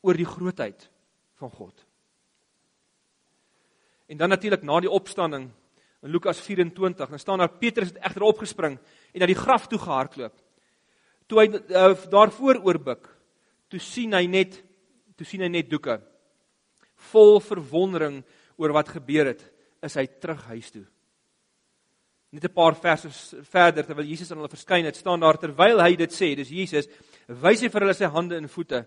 oor 0.00 0.14
die 0.14 0.26
grootheid 0.26 0.90
van 1.34 1.50
God. 1.50 1.86
En 4.06 4.16
dan 4.16 4.28
natuurlik 4.28 4.62
na 4.62 4.80
die 4.80 4.90
opstanding 4.90 5.50
in 6.02 6.10
Lukas 6.10 6.40
24, 6.40 7.08
dan 7.08 7.18
staan 7.18 7.38
daar 7.38 7.58
Petrus 7.58 7.92
het 7.92 8.02
egter 8.04 8.22
opgespring 8.22 8.78
en 9.12 9.20
na 9.20 9.26
die 9.28 9.38
graf 9.38 9.66
toe 9.68 9.78
gehardloop. 9.78 10.36
Toe 11.28 11.40
hy 11.40 11.46
uh, 11.50 11.92
daarvoor 12.10 12.62
oorbuk, 12.64 13.08
toe 13.68 13.80
sien 13.80 14.16
hy 14.16 14.26
net 14.26 14.62
toe 15.20 15.28
sien 15.28 15.42
hy 15.44 15.50
net 15.52 15.68
doeke. 15.68 15.98
Vol 17.12 17.42
verwondering 17.44 18.22
oor 18.56 18.72
wat 18.72 18.88
gebeur 18.88 19.28
het, 19.34 19.42
is 19.84 19.96
hy 20.00 20.06
terug 20.20 20.40
huis 20.48 20.70
toe. 20.72 20.86
Net 22.32 22.44
'n 22.44 22.54
paar 22.54 22.74
verse 22.74 23.10
verder 23.50 23.84
terwyl 23.84 24.06
Jesus 24.06 24.30
aan 24.30 24.38
hulle 24.38 24.48
verskyn 24.48 24.84
het, 24.84 24.96
staan 24.96 25.20
daar 25.20 25.36
terwyl 25.36 25.82
hy 25.82 25.96
dit 25.96 26.12
sê, 26.12 26.34
dis 26.36 26.48
Jesus, 26.48 26.88
wys 27.26 27.60
hy 27.60 27.68
vir 27.68 27.80
hulle 27.80 27.94
sy 27.94 28.08
hande 28.08 28.36
en 28.36 28.48
voete. 28.48 28.86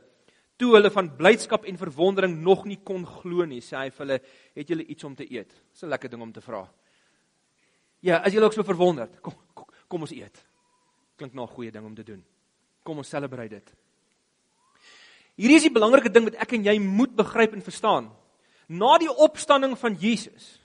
Toe 0.57 0.75
hulle 0.75 0.89
van 0.89 1.09
blydskap 1.17 1.65
en 1.65 1.77
verwondering 1.77 2.41
nog 2.41 2.65
nie 2.65 2.79
kon 2.83 3.05
glo 3.05 3.45
nie, 3.45 3.61
sê 3.61 3.77
hy 3.77 3.89
vir 3.89 4.05
hulle, 4.05 4.19
"Het 4.55 4.69
julle 4.69 4.85
iets 4.85 5.03
om 5.03 5.15
te 5.15 5.25
eet?" 5.29 5.49
Dis 5.71 5.83
'n 5.83 5.89
lekker 5.89 6.09
ding 6.09 6.21
om 6.21 6.31
te 6.31 6.41
vra. 6.41 6.67
Ja, 8.03 8.19
as 8.19 8.33
julle 8.35 8.49
ook 8.49 8.55
so 8.55 8.65
verwonderd, 8.67 9.15
kom 9.23 9.35
kom, 9.55 9.69
kom 9.87 10.03
ons 10.03 10.11
eet. 10.11 10.41
Klink 11.15 11.33
na 11.33 11.43
'n 11.43 11.55
goeie 11.55 11.71
ding 11.71 11.85
om 11.85 11.95
te 11.95 12.03
doen. 12.03 12.23
Kom 12.83 12.97
ons 12.97 13.09
selebreit 13.09 13.49
dit. 13.49 13.73
Hierdie 15.35 15.55
is 15.55 15.63
die 15.63 15.71
belangrike 15.71 16.11
ding 16.11 16.25
wat 16.25 16.35
ek 16.35 16.53
en 16.53 16.63
jy 16.63 16.79
moet 16.79 17.15
begryp 17.15 17.53
en 17.53 17.61
verstaan. 17.61 18.11
Na 18.67 18.97
die 18.97 19.09
opstanding 19.09 19.77
van 19.77 19.95
Jesus 19.95 20.59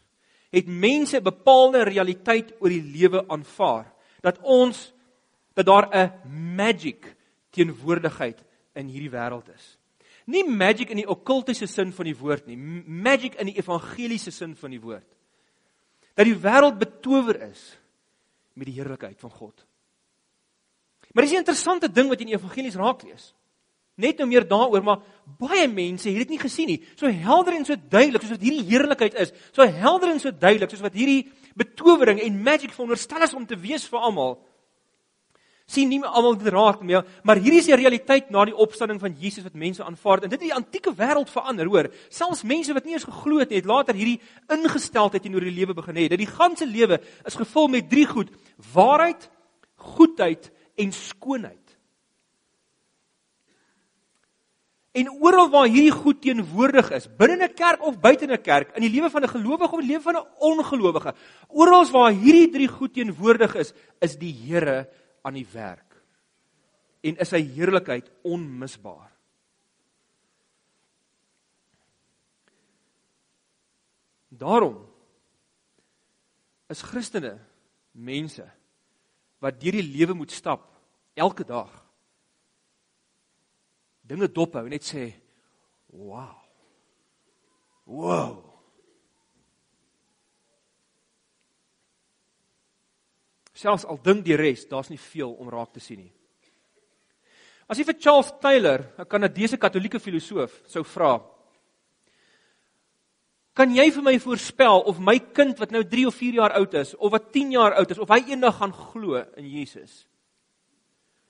het 0.50 0.66
mense 0.66 1.16
'n 1.16 1.23
bepaalde 1.23 1.85
realiteit 1.85 2.54
oor 2.61 2.68
die 2.68 2.83
lewe 2.83 3.28
aanvaar 3.28 3.92
dat 4.21 4.38
ons 4.42 4.92
dat 5.54 5.66
daar 5.66 5.88
'n 5.95 6.12
magic 6.57 7.16
teenwoordigheid 7.50 8.42
in 8.75 8.88
hierdie 8.88 9.11
wêreld 9.11 9.49
is. 9.54 9.78
Nie 10.26 10.45
magic 10.45 10.90
in 10.90 10.97
die 10.97 11.09
okkultiese 11.09 11.66
sin 11.66 11.92
van 11.92 12.04
die 12.04 12.16
woord 12.16 12.47
nie, 12.47 12.57
magic 12.57 13.35
in 13.35 13.47
die 13.47 13.59
evangeliese 13.59 14.30
sin 14.30 14.57
van 14.57 14.71
die 14.71 14.80
woord 14.80 15.18
dat 16.19 16.27
die 16.27 16.39
wêreld 16.43 16.81
betower 16.81 17.37
is 17.47 17.63
met 18.59 18.67
die 18.67 18.75
heerlikheid 18.75 19.21
van 19.23 19.31
God. 19.31 19.65
Maar 21.15 21.25
dis 21.25 21.33
'n 21.33 21.45
interessante 21.45 21.93
ding 21.93 22.09
wat 22.09 22.21
in 22.21 22.27
die 22.27 22.35
evangelies 22.35 22.75
raak 22.75 23.03
lees. 23.03 23.35
Net 23.95 24.19
nou 24.19 24.29
meer 24.29 24.49
daaroor, 24.49 24.83
maar 24.83 25.01
baie 25.39 25.69
mense 25.69 26.09
het 26.09 26.19
dit 26.19 26.29
nie 26.29 26.39
gesien 26.39 26.67
nie. 26.67 26.87
So 26.95 27.07
helder 27.07 27.55
en 27.55 27.65
so 27.65 27.75
duidelik 27.89 28.23
soos 28.23 28.31
wat 28.31 28.41
hierdie 28.41 28.67
heerlikheid 28.67 29.15
is, 29.15 29.33
so 29.53 29.63
helder 29.63 30.11
en 30.11 30.21
so 30.21 30.31
duidelik 30.31 30.71
soos 30.71 30.81
wat 30.81 30.93
hierdie 30.93 31.33
betowering 31.55 32.21
en 32.21 32.43
magic 32.43 32.73
veronderstel 32.73 33.23
is 33.23 33.35
om 33.35 33.47
te 33.47 33.57
wees 33.57 33.89
vir 33.89 33.99
almal 33.99 34.48
sien 35.69 35.91
nie 35.93 36.01
almal 36.01 36.39
dit 36.41 36.49
raak 36.53 36.81
nie, 36.87 36.97
maar 37.29 37.37
hierdie 37.37 37.61
is 37.61 37.69
die 37.69 37.77
realiteit 37.77 38.31
na 38.33 38.47
die 38.49 38.57
opstanding 38.57 39.01
van 39.03 39.15
Jesus 39.21 39.45
wat 39.45 39.57
mense 39.59 39.85
aanvaar 39.85 40.23
en 40.23 40.33
dit 40.33 40.39
het 40.39 40.47
die 40.47 40.57
antieke 40.57 40.95
wêreld 40.97 41.29
verander, 41.29 41.69
hoor. 41.69 41.91
Selfs 42.09 42.45
mense 42.49 42.73
wat 42.73 42.87
nie 42.89 42.97
eens 42.97 43.07
geglo 43.09 43.43
het 43.43 43.53
nie, 43.53 43.61
het 43.61 43.69
later 43.69 43.99
hierdie 43.99 44.21
ingesteldheid 44.49 45.23
teenoor 45.23 45.45
die 45.45 45.57
lewe 45.59 45.77
begin 45.77 46.01
hê. 46.01 46.07
Dat 46.09 46.23
die 46.23 46.31
ganse 46.31 46.67
lewe 46.67 47.01
is 47.29 47.37
gevul 47.37 47.69
met 47.69 47.91
drie 47.91 48.07
goed: 48.09 48.33
waarheid, 48.73 49.29
goedheid 49.77 50.49
en 50.81 50.95
skoonheid. 50.97 51.65
En 54.97 55.11
oral 55.21 55.51
waar 55.53 55.69
hierdie 55.69 55.93
goed 55.93 56.23
teenwoordig 56.25 56.89
is, 56.97 57.11
binne 57.19 57.45
'n 57.45 57.55
kerk 57.55 57.85
of 57.85 58.01
buite 58.01 58.25
'n 58.27 58.41
kerk, 58.41 58.73
in 58.75 58.83
die 58.83 58.91
lewe 58.91 59.11
van 59.11 59.23
'n 59.23 59.29
gelowige 59.29 59.73
of 59.73 59.81
in 59.81 59.87
die 59.87 59.93
lewe 59.93 60.03
van 60.03 60.17
'n 60.17 60.27
ongelowige, 60.41 61.15
oral 61.49 61.85
waar 61.93 62.11
hierdie 62.11 62.49
drie 62.51 62.69
goed 62.69 62.95
teenwoordig 62.95 63.55
is, 63.55 63.73
is 64.01 64.17
die 64.17 64.33
Here 64.33 64.89
aan 65.29 65.37
die 65.37 65.49
werk 65.53 65.99
en 67.05 67.21
is 67.23 67.31
sy 67.31 67.41
heerlikheid 67.55 68.09
onmisbaar. 68.27 69.13
Daarom 74.29 74.81
is 76.69 76.83
Christene 76.85 77.37
mense 77.93 78.45
wat 79.41 79.61
deur 79.63 79.79
die 79.79 79.87
lewe 79.87 80.17
moet 80.19 80.35
stap 80.35 80.67
elke 81.19 81.47
dag. 81.47 81.71
Dinge 84.09 84.29
dophou 84.33 84.65
en 84.65 84.75
net 84.75 84.85
sê, 84.85 85.13
"Wow." 85.87 86.37
Wow. 87.87 88.48
Selfs 93.59 93.87
al 93.88 93.99
dink 94.05 94.23
die 94.27 94.37
res, 94.38 94.67
daar's 94.71 94.91
nie 94.93 95.00
veel 95.00 95.33
om 95.35 95.50
raak 95.50 95.73
te 95.75 95.83
sien 95.83 96.05
nie. 96.05 96.12
As 97.69 97.79
jy 97.79 97.85
vir 97.85 97.99
Charles 98.00 98.31
Taylor, 98.41 98.85
'n 98.99 99.05
Kanadese 99.05 99.59
Katolieke 99.59 99.99
filosoof, 99.99 100.62
sou 100.67 100.85
vra, 100.85 101.19
kan 103.59 103.75
jy 103.75 103.91
vir 103.91 104.03
my 104.03 104.19
voorspel 104.23 104.85
of 104.87 105.00
my 105.00 105.19
kind 105.19 105.59
wat 105.59 105.73
nou 105.75 105.83
3 105.83 106.07
of 106.07 106.15
4 106.15 106.35
jaar 106.35 106.53
oud 106.61 106.75
is 106.75 106.95
of 106.95 107.11
wat 107.11 107.33
10 107.33 107.50
jaar 107.57 107.75
oud 107.75 107.91
is 107.91 107.99
of 107.99 108.09
hy 108.09 108.21
eendag 108.31 108.55
gaan 108.55 108.73
glo 108.73 109.25
in 109.37 109.49
Jesus? 109.50 110.07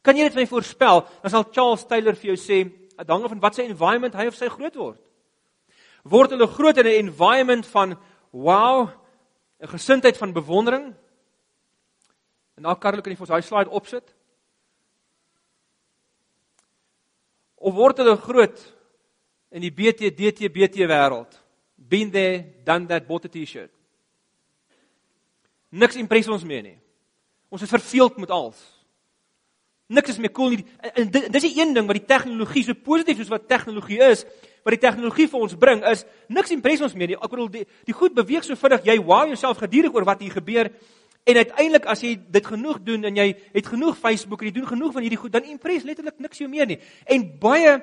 Kan 0.04 0.16
jy 0.16 0.28
dit 0.28 0.35
vir 0.35 0.42
my 0.42 0.47
voorspel? 0.50 1.06
Dan 1.23 1.30
sal 1.30 1.49
Charles 1.50 1.87
Taylor 1.88 2.14
vir 2.14 2.35
jou 2.35 2.37
sê, 2.37 2.68
dit 2.68 3.08
hang 3.08 3.25
af 3.25 3.30
van 3.30 3.40
wat 3.40 3.54
sy 3.54 3.62
environment 3.62 4.14
hy 4.14 4.26
of 4.26 4.37
sy 4.37 4.49
groot 4.49 4.76
word. 4.76 5.00
Word 6.04 6.30
hulle 6.30 6.47
groot 6.47 6.76
in 6.76 6.87
'n 6.87 7.08
environment 7.08 7.66
van 7.66 7.97
wow, 8.32 8.90
'n 9.61 9.68
gesindheid 9.68 10.16
van 10.16 10.32
bewondering, 10.32 10.94
En 12.58 12.64
daar 12.66 12.78
Karel 12.78 13.02
kan 13.02 13.12
jy 13.12 13.18
vir 13.20 13.26
ons 13.28 13.30
daai 13.30 13.46
slide 13.46 13.70
opsit. 13.70 14.08
Of 17.62 17.76
word 17.76 18.00
hulle 18.02 18.16
groot 18.18 18.58
in 19.54 19.62
die 19.62 19.70
BT 19.70 20.10
DT 20.18 20.50
BT 20.50 20.88
wêreld? 20.90 21.36
Been 21.78 22.10
there, 22.10 22.42
done 22.66 22.90
that, 22.90 23.06
bought 23.06 23.28
a 23.28 23.30
T-shirt. 23.30 23.70
Niks 25.70 26.00
impres 26.02 26.26
ons 26.26 26.42
meer 26.42 26.66
nie. 26.66 26.74
Ons 27.54 27.62
is 27.62 27.70
verveeld 27.70 28.18
met 28.18 28.34
alles. 28.34 28.58
Niks 29.88 30.16
is 30.16 30.20
meer 30.20 30.34
cool 30.34 30.56
nie. 30.56 30.66
En 30.98 31.08
dis 31.14 31.46
die 31.46 31.54
een 31.60 31.70
ding 31.76 31.86
wat 31.86 32.00
die 32.00 32.08
tegnologie 32.10 32.66
so 32.66 32.74
positief 32.74 33.22
soos 33.22 33.30
wat 33.32 33.46
tegnologie 33.48 34.02
is, 34.10 34.26
wat 34.66 34.74
die 34.74 34.82
tegnologie 34.82 35.30
vir 35.30 35.46
ons 35.46 35.54
bring 35.56 35.86
is, 35.86 36.02
niks 36.26 36.50
impres 36.52 36.82
ons 36.84 36.98
meer 36.98 37.14
nie. 37.14 37.22
Ek 37.22 37.30
bedoel 37.30 37.54
die, 37.54 37.66
die 37.86 37.96
goed 37.96 38.18
beweeg 38.18 38.44
so 38.44 38.58
vinnig, 38.58 38.82
jy 38.90 38.98
wow 38.98 39.30
jouself 39.30 39.62
gedurig 39.62 39.94
oor 39.94 40.10
wat 40.10 40.26
hier 40.26 40.34
gebeur 40.34 40.74
En 41.28 41.37
uiteindelik 41.37 41.85
as 41.92 42.00
jy 42.00 42.14
dit 42.16 42.47
genoeg 42.47 42.80
doen 42.87 43.04
en 43.04 43.20
jy 43.20 43.28
het 43.52 43.66
genoeg 43.68 43.99
Facebook 44.00 44.40
en 44.40 44.49
jy 44.49 44.54
doen 44.56 44.70
genoeg 44.70 44.94
van 44.97 45.04
hierdie 45.04 45.20
goed, 45.20 45.32
dan 45.35 45.44
impres 45.50 45.85
letterlik 45.85 46.20
niks 46.25 46.40
jou 46.40 46.49
meer 46.49 46.68
nie. 46.70 46.78
En 47.04 47.26
baie 47.40 47.75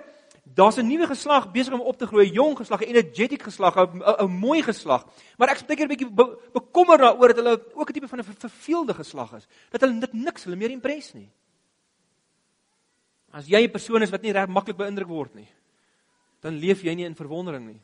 daar's 0.45 0.77
'n 0.77 0.87
nuwe 0.87 1.07
geslag 1.07 1.51
besig 1.51 1.73
om 1.73 1.81
op 1.81 1.97
te 1.97 2.07
groei, 2.07 2.31
jong 2.31 2.57
geslag, 2.57 2.81
'n 2.81 2.89
energetic 2.89 3.43
geslag, 3.43 3.75
'n 3.77 4.31
mooi 4.31 4.61
geslag. 4.61 5.05
Maar 5.37 5.49
ek 5.49 5.57
spreek 5.57 5.77
hier 5.77 5.87
'n 5.87 5.89
bietjie 5.89 6.09
be, 6.09 6.37
bekommer 6.53 6.97
daaroor 6.97 7.27
dat 7.27 7.37
hulle 7.37 7.63
ook 7.73 7.89
'n 7.89 7.93
tipe 7.93 8.07
van 8.07 8.19
'n 8.19 8.23
verveelde 8.23 8.93
geslag 8.93 9.33
is. 9.33 9.47
Dat 9.69 9.81
hulle 9.81 9.99
dit 9.99 10.13
niks 10.13 10.43
hulle 10.43 10.55
meer 10.55 10.69
impres 10.69 11.13
nie. 11.13 11.29
As 13.31 13.47
jy 13.47 13.63
'n 13.63 13.71
persoon 13.71 14.01
is 14.01 14.09
wat 14.09 14.21
nie 14.21 14.31
reg 14.31 14.47
maklik 14.47 14.77
beïndruk 14.77 15.07
word 15.07 15.35
nie, 15.35 15.47
dan 16.39 16.57
leef 16.57 16.81
jy 16.81 16.93
nie 16.93 17.05
in 17.05 17.15
verwondering 17.15 17.65
nie. 17.65 17.81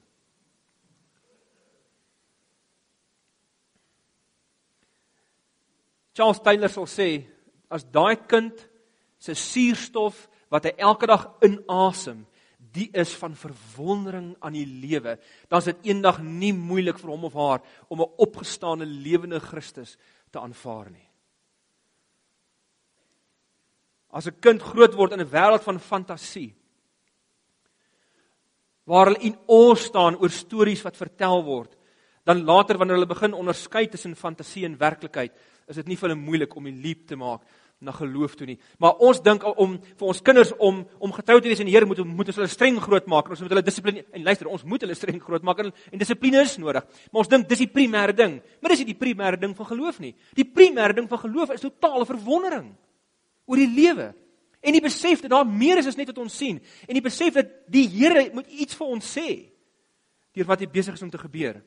Charles 6.14 6.42
Taylor 6.44 6.70
sal 6.70 6.88
sê 6.90 7.10
as 7.72 7.86
daai 7.88 8.16
kind 8.28 8.58
se 9.22 9.36
suurstof 9.38 10.28
wat 10.52 10.68
hy 10.68 10.74
elke 10.84 11.08
dag 11.08 11.28
inasem, 11.46 12.26
die 12.72 12.90
is 12.96 13.14
van 13.20 13.36
verwondering 13.36 14.34
aan 14.40 14.56
die 14.56 14.68
lewe, 14.68 15.18
dan 15.50 15.60
is 15.60 15.70
dit 15.72 15.92
eendag 15.92 16.22
nie 16.24 16.54
moeilik 16.56 17.00
vir 17.00 17.12
hom 17.12 17.28
of 17.28 17.36
haar 17.36 17.62
om 17.90 18.02
'n 18.02 18.14
opgestane 18.18 18.86
lewende 18.86 19.40
Christus 19.40 19.98
te 20.32 20.40
aanvaar 20.40 20.92
nie. 20.92 21.08
As 24.12 24.28
'n 24.28 24.40
kind 24.40 24.62
groot 24.62 24.94
word 24.94 25.14
in 25.14 25.22
'n 25.22 25.32
wêreld 25.32 25.64
van 25.64 25.80
fantasie, 25.80 26.56
waar 28.86 29.06
hulle 29.06 29.24
in 29.24 29.38
oor 29.48 29.78
staan 29.78 30.16
oor 30.16 30.30
stories 30.30 30.84
wat 30.84 30.98
vertel 30.98 31.44
word, 31.44 31.76
dan 32.26 32.44
later 32.44 32.78
wanneer 32.78 32.96
hulle 32.96 33.14
begin 33.14 33.34
onderskei 33.34 33.88
tussen 33.88 34.16
fantasie 34.16 34.66
en 34.66 34.78
werklikheid, 34.78 35.32
is 35.68 35.76
dit 35.76 35.88
nie 35.88 35.98
vir 36.00 36.10
hulle 36.10 36.22
moeilik 36.22 36.56
om 36.56 36.70
die 36.70 36.78
leap 36.84 37.08
te 37.08 37.18
maak 37.20 37.44
na 37.82 37.92
geloof 37.92 38.36
toe 38.38 38.46
nie. 38.46 38.58
Maar 38.78 39.00
ons 39.02 39.20
dink 39.26 39.44
om 39.58 39.74
vir 39.82 40.08
ons 40.12 40.22
kinders 40.22 40.52
om 40.62 40.84
om 41.02 41.14
getrou 41.16 41.40
te 41.42 41.50
wees 41.50 41.62
in 41.64 41.70
die 41.70 41.74
Here 41.74 41.88
moet 41.90 42.04
moet 42.06 42.30
ons 42.30 42.38
hulle 42.38 42.50
streng 42.52 42.78
groot 42.82 43.08
maak. 43.10 43.32
Ons 43.34 43.42
moet 43.42 43.50
hulle 43.56 43.66
dissipline 43.66 44.04
en 44.14 44.24
luister, 44.24 44.48
ons 44.48 44.64
moet 44.70 44.86
hulle 44.86 44.98
streng 44.98 45.18
groot 45.22 45.44
maak 45.44 45.64
en, 45.64 45.72
en 45.90 46.02
dissipline 46.04 46.44
is 46.46 46.58
nodig. 46.62 46.86
Maar 47.10 47.24
ons 47.24 47.32
dink 47.32 47.50
dis 47.50 47.64
die 47.64 47.72
primêre 47.74 48.14
ding. 48.14 48.38
Maar 48.62 48.76
dis 48.76 48.84
nie 48.84 48.92
die 48.94 49.00
primêre 49.02 49.40
ding 49.42 49.56
van 49.58 49.70
geloof 49.72 49.98
nie. 50.04 50.14
Die 50.38 50.46
primêre 50.46 50.98
ding 50.98 51.10
van 51.10 51.24
geloof 51.26 51.56
is 51.56 51.66
totale 51.66 52.06
verwondering 52.06 52.70
oor 53.50 53.64
die 53.64 53.72
lewe. 53.74 54.12
En 54.62 54.78
die 54.78 54.84
besef 54.84 55.24
dat 55.26 55.34
daar 55.34 55.48
meer 55.50 55.82
is 55.82 55.90
as 55.90 55.98
net 55.98 56.14
wat 56.14 56.22
ons 56.22 56.38
sien 56.38 56.62
en 56.86 56.94
die 56.94 57.02
besef 57.04 57.34
dat 57.40 57.50
die 57.72 57.88
Here 57.90 58.30
moet 58.36 58.50
iets 58.62 58.78
vir 58.78 58.94
ons 58.94 59.10
sê 59.18 59.30
deur 60.38 60.48
wat 60.48 60.62
hier 60.62 60.72
besig 60.72 60.96
is 60.96 61.02
om 61.02 61.10
te 61.10 61.20
gebeur. 61.20 61.58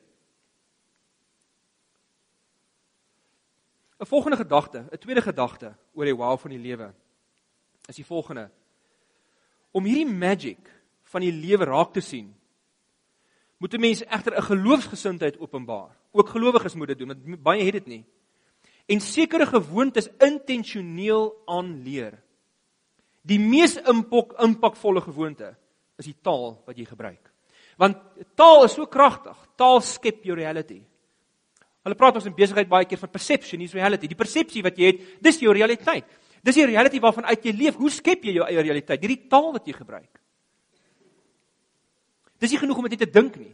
'n 4.04 4.06
volgende 4.06 4.36
gedagte, 4.36 4.84
'n 4.92 4.98
tweede 4.98 5.22
gedagte 5.22 5.74
oor 5.94 6.04
die 6.04 6.16
wow 6.16 6.38
van 6.38 6.50
die 6.50 6.60
lewe 6.60 6.92
is 7.88 7.96
die 7.96 8.04
volgende. 8.04 8.50
Om 9.72 9.84
hierdie 9.84 10.06
magic 10.06 10.70
van 11.02 11.20
die 11.20 11.32
lewe 11.32 11.64
raak 11.64 11.92
te 11.92 12.00
sien, 12.00 12.34
moet 13.56 13.74
'n 13.74 13.80
mens 13.80 14.04
egter 14.04 14.36
'n 14.36 14.42
geloofsgesindheid 14.42 15.38
openbaar. 15.38 15.96
Ook 16.12 16.28
gelowiges 16.28 16.74
moet 16.74 16.88
dit 16.88 16.98
doen, 16.98 17.08
want 17.08 17.42
baie 17.42 17.64
het 17.64 17.72
dit 17.72 17.86
nie. 17.86 18.04
En 18.86 19.00
sekere 19.00 19.46
gewoontes 19.46 20.08
intentioneel 20.18 21.42
aanleer. 21.46 22.22
Die 23.22 23.38
mees 23.40 23.76
impak 23.76 24.32
impakvolle 24.40 25.00
gewoonte 25.00 25.56
is 25.96 26.04
die 26.04 26.16
taal 26.22 26.62
wat 26.66 26.76
jy 26.76 26.84
gebruik. 26.84 27.32
Want 27.76 27.96
taal 28.34 28.64
is 28.64 28.74
so 28.74 28.86
kragtig. 28.86 29.36
Taal 29.56 29.80
skep 29.80 30.24
jou 30.24 30.36
reality. 30.36 30.82
Hulle 31.84 31.96
praat 32.00 32.16
ons 32.16 32.26
in 32.28 32.34
besigheid 32.36 32.68
baie 32.68 32.86
keer 32.88 33.00
van 33.02 33.12
perception 33.12 33.60
is 33.60 33.74
reality. 33.76 34.08
Die 34.08 34.16
persepsie 34.16 34.62
wat 34.64 34.78
jy 34.80 34.92
het, 34.92 35.02
dis 35.24 35.40
jou 35.44 35.52
realiteit. 35.52 36.08
Dis 36.44 36.56
die 36.56 36.66
reality 36.68 37.00
waarvan 37.00 37.28
uit 37.28 37.44
jy 37.44 37.52
leef. 37.56 37.76
Hoe 37.80 37.92
skep 37.92 38.24
jy 38.24 38.38
jou 38.38 38.46
eie 38.46 38.64
realiteit? 38.64 39.00
Hierdie 39.04 39.28
taal 39.28 39.52
wat 39.52 39.68
jy 39.68 39.76
gebruik. 39.76 40.10
Dis 42.40 42.52
nie 42.52 42.60
genoeg 42.60 42.80
om 42.80 42.88
dit 42.88 43.00
te 43.00 43.08
dink 43.08 43.36
nie. 43.40 43.52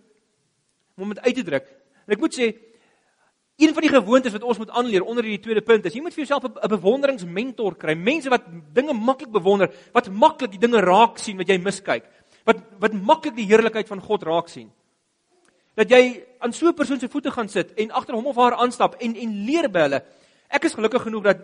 Om 0.99 1.14
dit 1.14 1.22
uit 1.26 1.38
te 1.40 1.46
druk. 1.46 1.70
En 2.06 2.16
ek 2.16 2.22
moet 2.22 2.38
sê 2.38 2.50
een 3.60 3.75
van 3.76 3.84
die 3.84 3.92
gewoontes 3.92 4.32
wat 4.32 4.46
ons 4.46 4.58
moet 4.62 4.70
aanleer 4.78 5.04
onder 5.04 5.26
hierdie 5.26 5.42
tweede 5.44 5.62
punt 5.66 5.84
is 5.84 5.92
jy 5.92 6.00
moet 6.00 6.14
vir 6.16 6.25
jouself 6.25 6.46
'n 6.49 6.70
bewonderingsmentor 6.70 7.76
kry. 7.76 7.94
Mense 7.94 8.30
wat 8.30 8.46
dinge 8.72 8.94
maklik 8.94 9.30
bewonder, 9.30 9.68
wat 9.92 10.08
maklik 10.08 10.50
die 10.50 10.58
dinge 10.62 10.80
raak 10.80 11.18
sien 11.18 11.37
wat 11.37 11.49
jy 11.49 11.58
miskyk. 11.58 12.04
Wat 12.44 12.56
wat 12.78 12.92
maklik 12.92 13.37
die 13.37 13.46
heerlikheid 13.46 13.88
van 13.88 14.00
God 14.00 14.22
raak 14.22 14.49
sien. 14.49 14.70
Dat 15.80 15.88
jy 15.88 16.26
aan 16.38 16.52
so 16.52 16.68
'n 16.68 16.75
persoon 16.75 17.00
se 17.00 17.08
voete 17.08 17.30
gaan 17.30 17.49
sit 17.49 17.72
en 17.75 17.90
agter 17.90 18.14
hom 18.14 18.26
of 18.26 18.37
haar 18.37 18.54
aanstap 18.54 18.94
en 19.00 19.16
en 19.16 19.44
leer 19.44 19.70
by 19.70 19.80
hulle. 19.80 20.04
Ek 20.49 20.64
is 20.64 20.75
gelukkig 20.75 21.02
genoeg 21.02 21.22
dat 21.25 21.38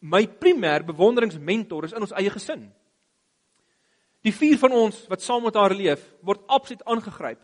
my 0.00 0.26
primêr 0.26 0.84
bewonderingsmentor 0.84 1.84
is 1.84 1.92
in 1.92 2.00
ons 2.00 2.12
eie 2.12 2.30
gesin. 2.30 2.72
Die 4.22 4.32
vier 4.32 4.58
van 4.58 4.72
ons 4.72 5.06
wat 5.08 5.22
saam 5.22 5.42
met 5.42 5.54
haar 5.54 5.74
leef, 5.74 6.02
word 6.22 6.42
absoluut 6.46 6.84
aangegryp 6.84 7.38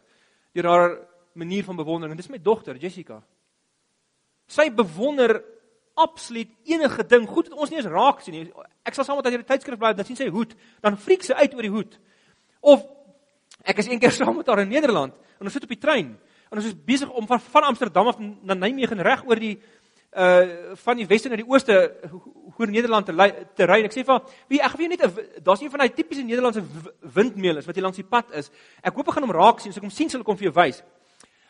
deur 0.57 0.65
haar 0.65 0.99
manier 1.37 1.65
van 1.65 1.77
bewondering. 1.77 2.17
En 2.17 2.17
dis 2.17 2.33
my 2.33 2.39
dogter, 2.43 2.77
Jessica. 2.77 3.23
Sy 4.49 4.71
bewonder 4.73 5.43
absoluut 5.95 6.49
enige 6.65 7.05
ding. 7.07 7.29
Goed 7.29 7.51
dat 7.51 7.59
ons 7.59 7.71
nie 7.71 7.79
eens 7.79 7.93
raak 7.93 8.21
sien 8.25 8.35
nie. 8.35 8.53
Ek 8.85 8.97
sal 8.97 9.05
saam 9.05 9.21
met 9.21 9.29
haar 9.29 9.37
die 9.37 9.49
tydskrif 9.49 9.79
blaai, 9.79 9.95
dan 9.97 10.09
sien 10.09 10.17
sy 10.17 10.29
hoed, 10.33 10.55
dan 10.85 10.97
friek 10.97 11.25
sy 11.27 11.37
uit 11.37 11.55
oor 11.55 11.67
die 11.67 11.73
hoed. 11.73 11.99
Of 12.61 12.85
ek 13.67 13.83
is 13.83 13.91
eendag 13.91 14.15
saam 14.15 14.37
met 14.39 14.49
haar 14.49 14.63
in 14.65 14.73
Nederland 14.73 15.15
en 15.39 15.49
ons 15.49 15.53
sit 15.53 15.67
op 15.67 15.75
die 15.75 15.83
trein 15.83 16.15
en 16.51 16.61
ons 16.61 16.69
is 16.69 16.77
besig 16.87 17.11
om 17.11 17.27
van, 17.27 17.41
van 17.41 17.71
Amsterdam 17.73 18.13
af 18.13 18.21
na 18.21 18.55
Nijmegen 18.55 19.03
reg 19.03 19.27
oor 19.27 19.41
die 19.43 19.57
uh 20.17 20.77
van 20.81 20.97
die 20.97 21.05
weste 21.07 21.29
na 21.29 21.37
die 21.37 21.45
ooste 21.45 21.75
oor 22.57 22.71
Nederland 22.73 23.07
te 23.07 23.13
te 23.59 23.67
ry 23.69 23.83
en 23.83 23.89
ek 23.89 23.97
sê 23.97 24.05
vir 24.07 24.23
wie 24.49 24.63
ek 24.65 24.77
weet 24.79 24.95
net 24.95 25.03
daar's 25.45 25.61
een 25.61 25.73
van 25.73 25.83
daai 25.83 25.93
tipiese 25.93 26.25
Nederlandse 26.25 26.63
windmeul 27.17 27.61
is 27.61 27.67
wat 27.67 27.77
hier 27.77 27.85
langs 27.85 28.01
die 28.01 28.07
pad 28.07 28.33
is. 28.33 28.49
Ek 28.81 28.95
hoop 28.95 29.11
ek 29.11 29.19
gaan 29.19 29.27
hom 29.27 29.35
raak 29.37 29.61
sien, 29.61 29.75
so 29.75 29.83
ek 29.83 29.89
hom 29.89 29.93
sien 29.93 30.09
sal 30.09 30.23
ek 30.23 30.31
hom 30.31 30.39
vir 30.41 30.49
jou 30.49 30.55
wys. 30.57 30.81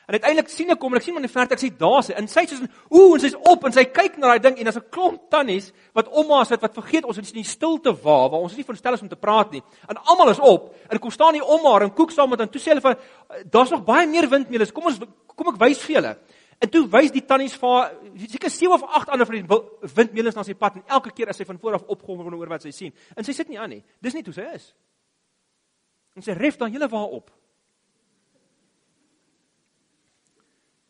En 0.07 0.15
uiteindelik 0.15 0.51
sien 0.53 0.71
ek 0.71 0.79
kom 0.79 0.95
en 0.95 1.01
ek 1.01 1.03
sien 1.03 1.17
hom 1.17 1.19
in 1.19 1.27
die 1.27 1.33
verte, 1.33 1.57
ek 1.57 1.63
sê 1.65 1.69
daar's 1.75 2.13
hy. 2.13 2.15
En 2.21 2.29
sy 2.31 2.45
sê 2.47 2.57
ooh 2.95 3.17
en 3.17 3.23
sy's 3.25 3.35
op 3.51 3.65
en 3.67 3.75
sy 3.75 3.83
kyk 3.91 4.21
na 4.23 4.31
daai 4.31 4.45
ding 4.45 4.61
en 4.61 4.69
daar's 4.69 4.79
'n 4.79 4.91
klomp 4.95 5.25
tannies 5.31 5.73
wat 5.99 6.07
om 6.09 6.31
haar 6.31 6.47
sit 6.47 6.63
wat 6.63 6.79
vergeet 6.79 7.05
ons 7.05 7.19
is 7.19 7.33
in 7.33 7.43
die 7.43 7.51
stilte 7.51 7.91
waar 7.91 8.31
waar 8.31 8.41
ons 8.41 8.53
is 8.53 8.59
nie 8.59 8.65
verstel 8.71 8.95
is 8.95 9.03
om 9.03 9.09
te 9.09 9.19
praat 9.19 9.51
nie. 9.51 9.63
En 9.89 9.97
almal 9.97 10.31
is 10.31 10.39
op 10.39 10.75
en 10.89 10.99
kom 10.99 11.11
staan 11.11 11.35
hier 11.35 11.45
om 11.45 11.67
haar 11.67 11.83
en 11.83 11.95
koek 11.95 12.13
saam 12.13 12.31
met 12.31 12.39
haar 12.39 12.47
en 12.47 12.53
toe 12.53 12.61
sê 12.61 12.71
hulle 12.71 12.81
van 12.81 12.97
daar's 13.51 13.71
nog 13.71 13.85
baie 13.85 14.07
meer 14.07 14.29
windmeule. 14.29 14.73
Kom 14.73 14.87
ons 14.87 14.99
kom 15.27 15.49
ek 15.49 15.59
wys 15.59 15.79
vir 15.79 15.95
julle. 15.95 16.17
En 16.63 16.71
toe 16.71 16.87
wys 16.89 17.11
die 17.11 17.25
tannies 17.27 17.57
vir 17.57 17.91
seker 18.31 18.51
7 18.51 18.73
of 18.73 18.83
8 18.83 19.09
ander 19.09 19.27
van 19.27 19.35
die 19.35 19.91
windmeulens 19.95 20.37
na 20.37 20.45
sy 20.45 20.55
pad 20.55 20.77
en 20.77 20.85
elke 20.87 21.11
keer 21.11 21.29
as 21.29 21.37
sy 21.37 21.45
van 21.45 21.59
voor 21.59 21.75
af 21.75 21.83
opgewonde 21.83 22.37
oor 22.37 22.49
wat 22.49 22.63
sy 22.63 22.71
sien. 22.71 22.93
En 23.17 23.25
sy 23.25 23.33
sit 23.33 23.49
nie 23.49 23.59
aan 23.59 23.71
nie. 23.71 23.83
Dis 24.01 24.15
nie 24.15 24.23
hoe 24.25 24.33
sy 24.33 24.47
is. 24.55 24.71
En 26.15 26.23
sy 26.23 26.33
ref 26.33 26.57
dan 26.57 26.71
hele 26.71 26.89
waar 26.89 27.11
op. 27.11 27.31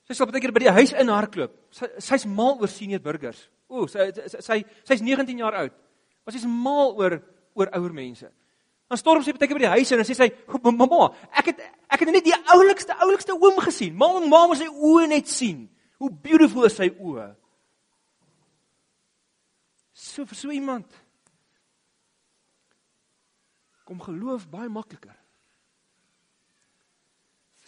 Sy 0.07 0.15
sal 0.15 0.29
baie 0.31 0.43
keer 0.43 0.55
by 0.55 0.63
die 0.63 0.75
huis 0.77 0.93
in 0.95 1.11
hardloop. 1.11 1.55
Sy 1.75 1.89
sy's 1.99 2.27
mal 2.31 2.61
oor 2.61 2.71
senior 2.71 3.03
burgers. 3.03 3.41
Ooh, 3.73 3.89
sy 3.91 4.13
sy 4.39 4.61
sy's 4.87 5.03
19 5.03 5.41
jaar 5.43 5.57
oud. 5.65 5.75
Maar 6.23 6.37
sy's 6.37 6.47
mal 6.47 6.95
oor 6.95 7.19
oor 7.57 7.73
ouer 7.75 7.95
mense. 7.97 8.29
Dan 8.87 9.01
storm 9.01 9.25
sy 9.27 9.35
baie 9.35 9.51
keer 9.51 9.59
by 9.59 9.65
die 9.65 9.73
huis 9.81 9.91
en 9.93 10.05
sê 10.07 10.15
sy, 10.15 10.29
"Mamma, 10.63 11.11
ek 11.33 11.47
het 11.47 11.61
ek 11.91 12.01
het 12.01 12.09
net 12.13 12.25
die 12.25 12.39
oulikste 12.55 12.95
oulikste 13.03 13.35
oom 13.35 13.59
gesien. 13.59 13.97
Mamma, 13.97 14.21
mamma 14.27 14.55
sy 14.55 14.67
oë 14.67 15.09
net 15.09 15.29
sien. 15.29 15.69
Hoe 15.99 16.11
beautiful 16.11 16.65
is 16.65 16.77
sy 16.77 16.91
oë." 16.91 17.35
So 19.93 20.25
vir 20.25 20.37
so 20.37 20.51
iemand 20.51 20.87
kom 23.85 24.01
geloof 24.01 24.49
baie 24.51 24.69
makliker. 24.69 25.15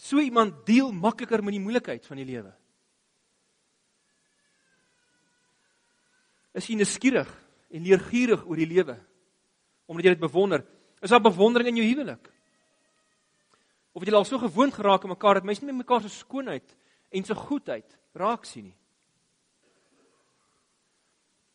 So 0.09 0.17
iemand 0.23 0.63
deel 0.65 0.89
makliker 0.95 1.43
met 1.45 1.53
die 1.53 1.61
moeilikheid 1.61 2.07
van 2.09 2.17
die 2.17 2.25
lewe. 2.25 2.49
Is 6.57 6.65
jy 6.65 6.79
nuuskierig 6.79 7.29
en 7.69 7.85
leergierig 7.85 8.41
oor 8.49 8.57
die 8.57 8.69
lewe? 8.69 8.97
Omdat 9.85 10.07
jy 10.07 10.13
dit 10.15 10.23
bewonder, 10.25 10.65
Is 10.99 11.09
daar 11.09 11.23
bewondering 11.23 11.69
in 11.71 11.79
jou 11.79 11.87
huwelik? 11.87 12.27
Of 13.95 14.01
het 14.01 14.09
julle 14.09 14.19
al 14.19 14.27
so 14.27 14.37
gewoond 14.37 14.73
geraak 14.75 15.03
aan 15.03 15.13
mekaar 15.15 15.39
dat 15.39 15.47
mense 15.47 15.63
nie 15.65 15.73
mekaar 15.73 16.01
se 16.03 16.11
skoonheid 16.11 16.75
en 17.09 17.23
se 17.23 17.35
goedheid 17.35 17.97
raak 18.13 18.45
sien 18.45 18.69
nie? 18.69 18.75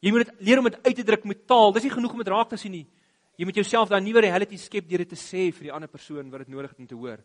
Jy 0.00 0.12
moet 0.12 0.26
dit 0.26 0.40
leer 0.48 0.60
om 0.60 0.68
dit 0.68 0.80
uit 0.84 0.96
te 0.96 1.04
druk 1.04 1.22
met 1.24 1.46
taal. 1.48 1.72
Dis 1.72 1.86
nie 1.86 1.92
genoeg 1.94 2.12
om 2.12 2.20
dit 2.20 2.28
raak 2.28 2.50
te 2.50 2.58
sien 2.60 2.72
nie. 2.72 2.86
Jy 3.40 3.46
moet 3.48 3.56
jouself 3.56 3.88
daai 3.88 4.02
nuwe 4.04 4.20
reality 4.20 4.58
skep 4.60 4.88
deur 4.88 5.00
dit 5.00 5.12
te 5.14 5.16
sê 5.16 5.46
vir 5.48 5.70
die 5.70 5.72
ander 5.72 5.88
persoon 5.88 6.28
wat 6.32 6.44
dit 6.44 6.52
nodig 6.52 6.74
het 6.74 6.82
om 6.82 6.88
te 6.88 6.98
hoor. 6.98 7.22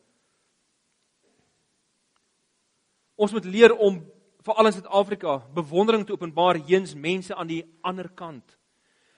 Ons 3.19 3.35
moet 3.35 3.45
leer 3.45 3.75
om 3.75 3.99
veral 4.47 4.69
in 4.69 4.77
Suid-Afrika 4.77 5.41
bewondering 5.53 6.05
te 6.07 6.15
openbaar 6.15 6.61
heens 6.69 6.95
mense 6.95 7.35
aan 7.35 7.49
die 7.49 7.63
ander 7.83 8.07
kant. 8.15 8.55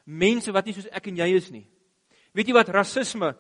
Mense 0.06 0.52
wat 0.52 0.66
nie 0.66 0.74
soos 0.74 0.90
ek 0.90 1.12
en 1.12 1.20
jy 1.22 1.30
is 1.38 1.52
nie. 1.54 1.68
Weet 2.34 2.50
jy 2.50 2.56
wat 2.58 2.72
rasisme 2.74 3.36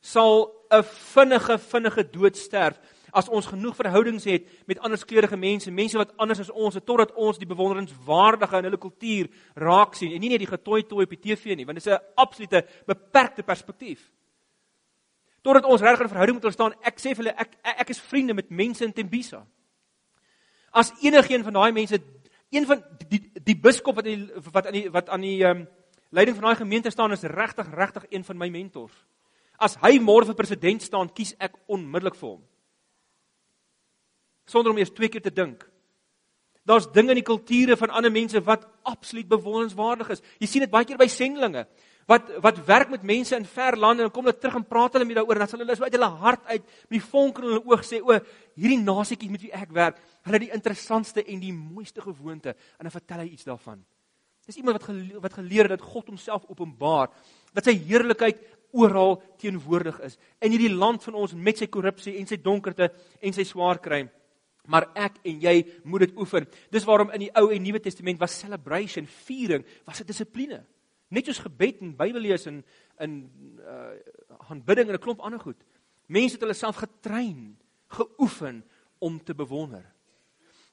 sal 0.00 0.48
'n 0.70 0.82
vinnige 0.82 1.58
vinnige 1.58 2.04
dood 2.10 2.36
sterf 2.36 2.80
as 3.12 3.28
ons 3.28 3.46
genoeg 3.46 3.76
verhoudings 3.76 4.24
het 4.24 4.48
met 4.66 4.78
anderskleurige 4.78 5.36
mense, 5.36 5.70
mense 5.70 5.98
wat 5.98 6.12
anders 6.16 6.40
as 6.40 6.50
ons 6.50 6.76
is 6.76 6.84
totdat 6.84 7.14
ons 7.14 7.38
die 7.38 7.48
bewonderenswaardige 7.48 8.58
in 8.58 8.64
hulle 8.64 8.80
kultuur 8.80 9.28
raak 9.54 9.94
sien 9.94 10.12
en 10.12 10.20
nie 10.20 10.28
net 10.28 10.42
die 10.42 10.50
getooi 10.50 10.82
tooi 10.82 11.04
op 11.04 11.14
die 11.14 11.22
TV 11.24 11.56
nie, 11.56 11.64
want 11.64 11.78
dit 11.78 11.86
is 11.86 11.92
'n 11.92 12.04
absolute 12.16 12.66
beperkte 12.86 13.42
perspektief. 13.42 14.10
Totdat 15.42 15.64
ons 15.64 15.80
regtig 15.80 16.06
'n 16.06 16.08
verhouding 16.08 16.36
met 16.36 16.42
hulle 16.42 16.52
staan, 16.52 16.74
ek 16.82 16.98
sê 16.98 17.14
vir 17.14 17.24
hulle 17.24 17.36
ek 17.38 17.56
ek 17.62 17.90
is 17.90 18.00
vriende 18.00 18.34
met 18.34 18.50
mense 18.50 18.84
in 18.84 18.92
Tembisa. 18.92 19.46
As 20.76 20.92
enigiemand 21.00 21.46
van 21.48 21.56
daai 21.56 21.72
mense, 21.72 21.98
een 22.52 22.66
van 22.68 22.82
die, 23.08 23.22
die 23.44 23.56
biskop 23.56 23.96
wat 23.96 24.08
in 24.10 24.26
die, 24.26 24.40
wat 24.52 24.68
aan 24.68 24.76
die 24.76 24.88
wat 24.92 25.08
aan 25.08 25.24
die 25.24 25.38
ehm 25.44 25.64
um, 25.64 25.66
leiding 26.14 26.36
van 26.36 26.44
daai 26.46 26.58
gemeente 26.60 26.90
staan 26.90 27.12
is 27.12 27.22
regtig 27.22 27.66
regtig 27.74 28.04
een 28.08 28.24
van 28.24 28.38
my 28.38 28.48
mentors. 28.48 28.94
As 29.58 29.74
hy 29.82 29.96
môre 29.98 30.28
vir 30.28 30.36
president 30.38 30.82
staan, 30.82 31.08
kies 31.12 31.34
ek 31.40 31.56
onmiddellik 31.66 32.14
vir 32.14 32.28
hom. 32.28 32.42
Sonder 34.46 34.72
om 34.72 34.78
eers 34.78 34.92
twee 34.94 35.08
keer 35.08 35.24
te 35.24 35.32
dink. 35.32 35.64
Daar's 36.66 36.86
dinge 36.92 37.14
in 37.14 37.20
die 37.20 37.26
kulture 37.26 37.76
van 37.76 37.90
ander 37.90 38.12
mense 38.12 38.40
wat 38.44 38.66
absoluut 38.82 39.28
bewonderenswaardig 39.28 40.08
is. 40.14 40.22
Jy 40.42 40.46
sien 40.46 40.64
dit 40.64 40.70
baie 40.70 40.86
keer 40.86 41.00
by 41.00 41.08
sendlinge 41.10 41.66
wat 42.06 42.28
wat 42.42 42.58
werk 42.66 42.90
met 42.90 43.02
mense 43.02 43.34
in 43.36 43.44
ver 43.44 43.76
lande 43.76 44.04
en 44.06 44.10
kom 44.14 44.26
hulle 44.26 44.38
terug 44.38 44.60
en 44.60 44.64
praat 44.64 44.94
hulle 44.94 45.06
met 45.08 45.18
daaroor 45.18 45.38
en 45.38 45.42
dan 45.42 45.50
sal 45.50 45.62
hulle 45.64 45.76
uit 45.82 45.96
hulle 45.98 46.10
hart 46.22 46.44
uit 46.46 46.62
met 46.62 46.96
die 46.98 47.02
vonk 47.02 47.40
in 47.40 47.48
hulle 47.48 47.64
oog 47.66 47.82
sê 47.86 47.98
o 48.00 48.14
hierdie 48.56 48.78
nasietjie 48.78 49.30
met 49.30 49.42
wie 49.42 49.52
ek 49.52 49.72
werk, 49.74 49.98
hulle 50.24 50.38
het 50.38 50.46
die 50.46 50.54
interessantste 50.54 51.24
en 51.24 51.42
die 51.42 51.52
mooiste 51.52 52.04
gewoonte 52.04 52.54
en 52.54 52.86
dan 52.86 52.94
vertel 52.94 53.24
hy 53.24 53.32
iets 53.34 53.48
daarvan. 53.48 53.82
Dis 54.46 54.60
iemand 54.60 54.78
wat 54.78 54.86
geleer, 54.86 55.20
wat 55.20 55.34
geleer 55.34 55.66
het 55.66 55.74
dat 55.74 55.88
God 55.88 56.12
homself 56.12 56.44
openbaar, 56.46 57.10
dat 57.52 57.66
sy 57.66 57.74
heerlikheid 57.88 58.38
oral 58.76 59.16
teenwoordig 59.40 59.98
is 60.06 60.14
in 60.44 60.54
hierdie 60.54 60.70
land 60.70 61.02
van 61.02 61.18
ons 61.18 61.34
met 61.34 61.58
sy 61.58 61.66
korrupsie 61.66 62.14
en 62.20 62.30
sy 62.30 62.38
donkerte 62.42 62.92
en 63.20 63.34
sy 63.34 63.46
swaar 63.48 63.82
kry. 63.82 64.04
Maar 64.70 64.88
ek 64.98 65.18
en 65.26 65.42
jy 65.42 65.56
moet 65.86 66.06
dit 66.06 66.16
oefen. 66.18 66.46
Dis 66.74 66.86
waarom 66.86 67.12
in 67.14 67.26
die 67.26 67.32
Ou 67.38 67.50
en 67.54 67.62
Nuwe 67.62 67.80
Testament 67.82 68.18
was 68.22 68.34
celebration, 68.34 69.06
viering, 69.26 69.66
was 69.86 70.00
'n 70.00 70.06
dissipline. 70.06 70.64
Net 71.08 71.28
soos 71.28 71.38
gebed 71.38 71.80
en 71.80 71.96
Bybellees 71.96 72.46
en 72.50 72.64
in 73.04 73.16
uh 73.62 73.94
aanbidding 74.50 74.88
en 74.88 74.94
'n 74.94 75.02
klomp 75.02 75.20
ander 75.20 75.40
goed. 75.40 75.62
Mense 76.06 76.34
het 76.34 76.40
hulle 76.40 76.54
self 76.54 76.76
getrein, 76.76 77.58
geoefen 77.86 78.64
om 78.98 79.24
te 79.24 79.34
bewonder. 79.34 79.84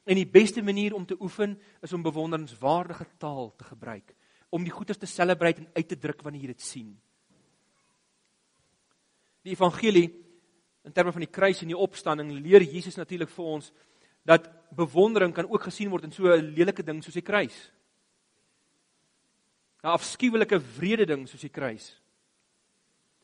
En 0.04 0.14
die 0.14 0.28
beste 0.28 0.62
manier 0.62 0.94
om 0.94 1.06
te 1.06 1.16
oefen 1.20 1.60
is 1.80 1.92
om 1.92 2.02
bewonderenswaardige 2.02 3.06
taal 3.18 3.54
te 3.56 3.64
gebruik, 3.64 4.14
om 4.48 4.64
die 4.64 4.72
goeders 4.72 4.98
te 4.98 5.06
celebrate 5.06 5.60
en 5.60 5.70
uit 5.72 5.88
te 5.88 5.98
druk 5.98 6.22
wanneer 6.22 6.40
jy 6.40 6.46
dit 6.46 6.60
sien. 6.60 7.00
Die 9.42 9.52
evangelie 9.52 10.24
in 10.84 10.92
terme 10.92 11.12
van 11.12 11.24
die 11.24 11.30
kruis 11.30 11.62
en 11.62 11.72
die 11.72 11.76
opstanding 11.76 12.32
leer 12.32 12.62
Jesus 12.62 12.96
natuurlik 12.96 13.32
vir 13.32 13.44
ons 13.44 13.72
dat 14.24 14.48
bewondering 14.76 15.34
kan 15.34 15.48
ook 15.48 15.62
gesien 15.62 15.90
word 15.92 16.04
in 16.04 16.12
so 16.12 16.28
'n 16.28 16.52
lelike 16.56 16.82
ding 16.82 17.02
soos 17.02 17.14
die 17.14 17.22
kruis. 17.22 17.72
'n 19.84 19.92
Afskuwelike 19.92 20.58
wrede 20.78 21.06
ding 21.06 21.28
soos 21.28 21.40
die 21.40 21.52
kruis. 21.52 22.00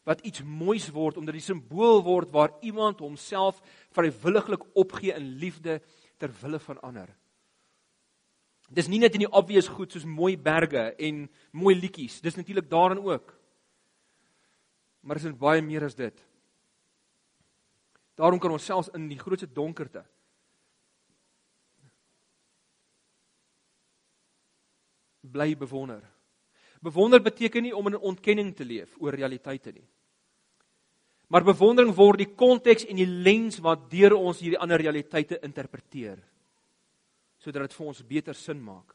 wat 0.05 0.21
iets 0.27 0.43
moois 0.43 0.89
word 0.91 1.19
omdat 1.21 1.37
die 1.37 1.45
simbool 1.45 2.03
word 2.03 2.31
waar 2.33 2.55
iemand 2.67 3.03
homself 3.05 3.61
vrywilliglik 3.95 4.65
opgee 4.75 5.15
in 5.15 5.37
liefde 5.39 5.81
ter 6.19 6.33
wille 6.41 6.59
van 6.59 6.81
ander. 6.81 7.11
Dis 8.71 8.89
nie 8.89 9.01
net 9.03 9.15
in 9.15 9.25
die 9.27 9.31
obvious 9.31 9.69
goed 9.69 9.93
soos 9.93 10.07
mooi 10.07 10.37
berge 10.39 10.95
en 10.99 11.27
mooi 11.53 11.75
liedjies, 11.77 12.21
dis 12.23 12.39
natuurlik 12.39 12.71
daarin 12.71 13.03
ook. 13.03 13.35
Maar 15.01 15.19
dit 15.21 15.31
is 15.31 15.39
baie 15.39 15.63
meer 15.63 15.85
as 15.85 15.95
dit. 15.99 16.17
Daarom 18.15 18.39
kan 18.41 18.53
ons 18.53 18.65
selfs 18.65 18.93
in 18.95 19.09
die 19.09 19.19
grootste 19.19 19.49
donkerte 19.49 20.05
bly 25.21 25.53
bewonder. 25.57 26.03
Bewonder 26.81 27.21
beteken 27.23 27.63
nie 27.63 27.77
om 27.77 27.91
in 27.91 27.99
ontkenning 27.99 28.55
te 28.57 28.65
leef 28.65 28.97
oor 28.99 29.17
realiteite 29.17 29.73
nie. 29.73 29.87
Maar 31.31 31.45
bewondering 31.47 31.93
word 31.95 32.25
die 32.25 32.33
konteks 32.35 32.87
en 32.91 32.99
die 32.99 33.07
lens 33.07 33.61
waardeur 33.63 34.17
ons 34.17 34.41
hierdie 34.43 34.59
ander 34.59 34.81
realiteite 34.83 35.39
interpreteer 35.47 36.19
sodat 37.41 37.65
dit 37.65 37.73
vir 37.73 37.87
ons 37.89 38.01
beter 38.05 38.37
sin 38.37 38.59
maak. 38.61 38.91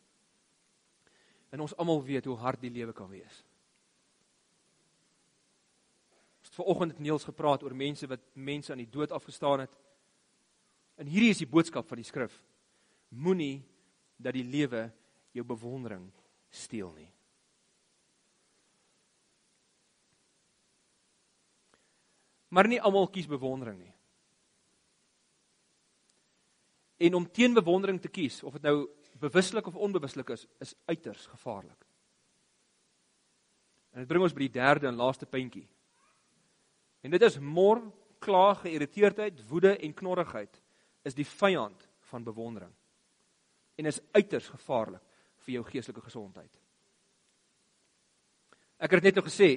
En 1.50 1.64
ons 1.64 1.74
almal 1.82 2.04
weet 2.06 2.28
hoe 2.30 2.36
hard 2.38 2.62
die 2.62 2.70
lewe 2.70 2.94
kan 2.94 3.08
wees. 3.10 3.40
Ons 6.44 6.52
het 6.52 6.60
vanoggend 6.60 6.94
met 6.94 7.02
Niels 7.08 7.26
gepraat 7.26 7.66
oor 7.66 7.74
mense 7.74 8.06
wat 8.12 8.22
mense 8.38 8.70
aan 8.70 8.84
die 8.84 8.92
dood 8.92 9.16
afgestaan 9.16 9.64
het. 9.64 9.74
En 11.02 11.10
hierdie 11.10 11.32
is 11.34 11.42
die 11.42 11.50
boodskap 11.50 11.90
van 11.90 11.98
die 11.98 12.06
skrif. 12.06 12.36
Moenie 13.10 13.64
dat 14.22 14.38
die 14.38 14.46
lewe 14.46 14.92
jou 15.34 15.48
bewondering 15.48 16.06
steel 16.54 16.94
nie. 16.94 17.10
Maar 22.56 22.70
nie 22.72 22.80
almal 22.80 23.10
kies 23.12 23.28
bewondering 23.28 23.82
nie. 23.82 23.92
En 27.04 27.18
om 27.20 27.26
teen 27.28 27.54
bewondering 27.54 28.00
te 28.02 28.08
kies, 28.08 28.40
of 28.48 28.56
dit 28.56 28.64
nou 28.64 28.88
bewuslik 29.20 29.68
of 29.68 29.76
onbewuslik 29.76 30.32
is, 30.32 30.46
is 30.64 30.76
uiters 30.88 31.26
gevaarlik. 31.28 31.86
En 33.92 34.04
dit 34.04 34.08
bring 34.08 34.24
ons 34.24 34.36
by 34.36 34.46
die 34.46 34.56
derde 34.56 34.88
en 34.88 35.00
laaste 35.00 35.28
puntjie. 35.28 35.66
En 37.04 37.12
dit 37.12 37.26
is 37.28 37.38
mor, 37.40 37.82
kla, 38.24 38.54
geïrriteerdheid, 38.64 39.44
woede 39.50 39.76
en 39.76 39.94
knorrigheid 39.94 40.62
is 41.06 41.16
die 41.16 41.28
vyand 41.28 41.84
van 42.10 42.24
bewondering. 42.24 42.72
En 43.76 43.92
is 43.92 44.02
uiters 44.16 44.48
gevaarlik 44.50 45.04
vir 45.46 45.58
jou 45.58 45.66
geestelike 45.68 46.04
gesondheid. 46.08 46.52
Ek 48.80 48.96
het 48.96 49.06
net 49.08 49.20
nou 49.20 49.26
gesê, 49.28 49.52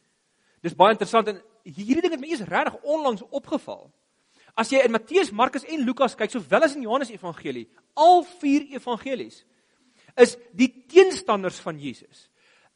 dis 0.64 0.76
baie 0.76 0.94
interessant 0.94 1.32
en 1.32 1.40
hierdie 1.64 2.02
ding 2.04 2.14
het 2.14 2.22
my 2.22 2.30
eens 2.32 2.44
regtig 2.48 2.76
onlangs 2.82 3.24
opgeval. 3.30 3.88
As 4.54 4.70
jy 4.70 4.84
in 4.84 4.94
Matteus, 4.94 5.32
Markus 5.34 5.66
en 5.66 5.82
Lukas 5.82 6.14
kyk, 6.14 6.30
sowel 6.30 6.66
as 6.66 6.76
in 6.76 6.84
Johannes 6.86 7.10
Evangelie, 7.10 7.66
al 7.98 8.22
vier 8.38 8.68
evangelies 8.76 9.42
is 10.20 10.36
die 10.54 10.68
teenstanders 10.86 11.56
van 11.62 11.78
Jesus. 11.80 12.28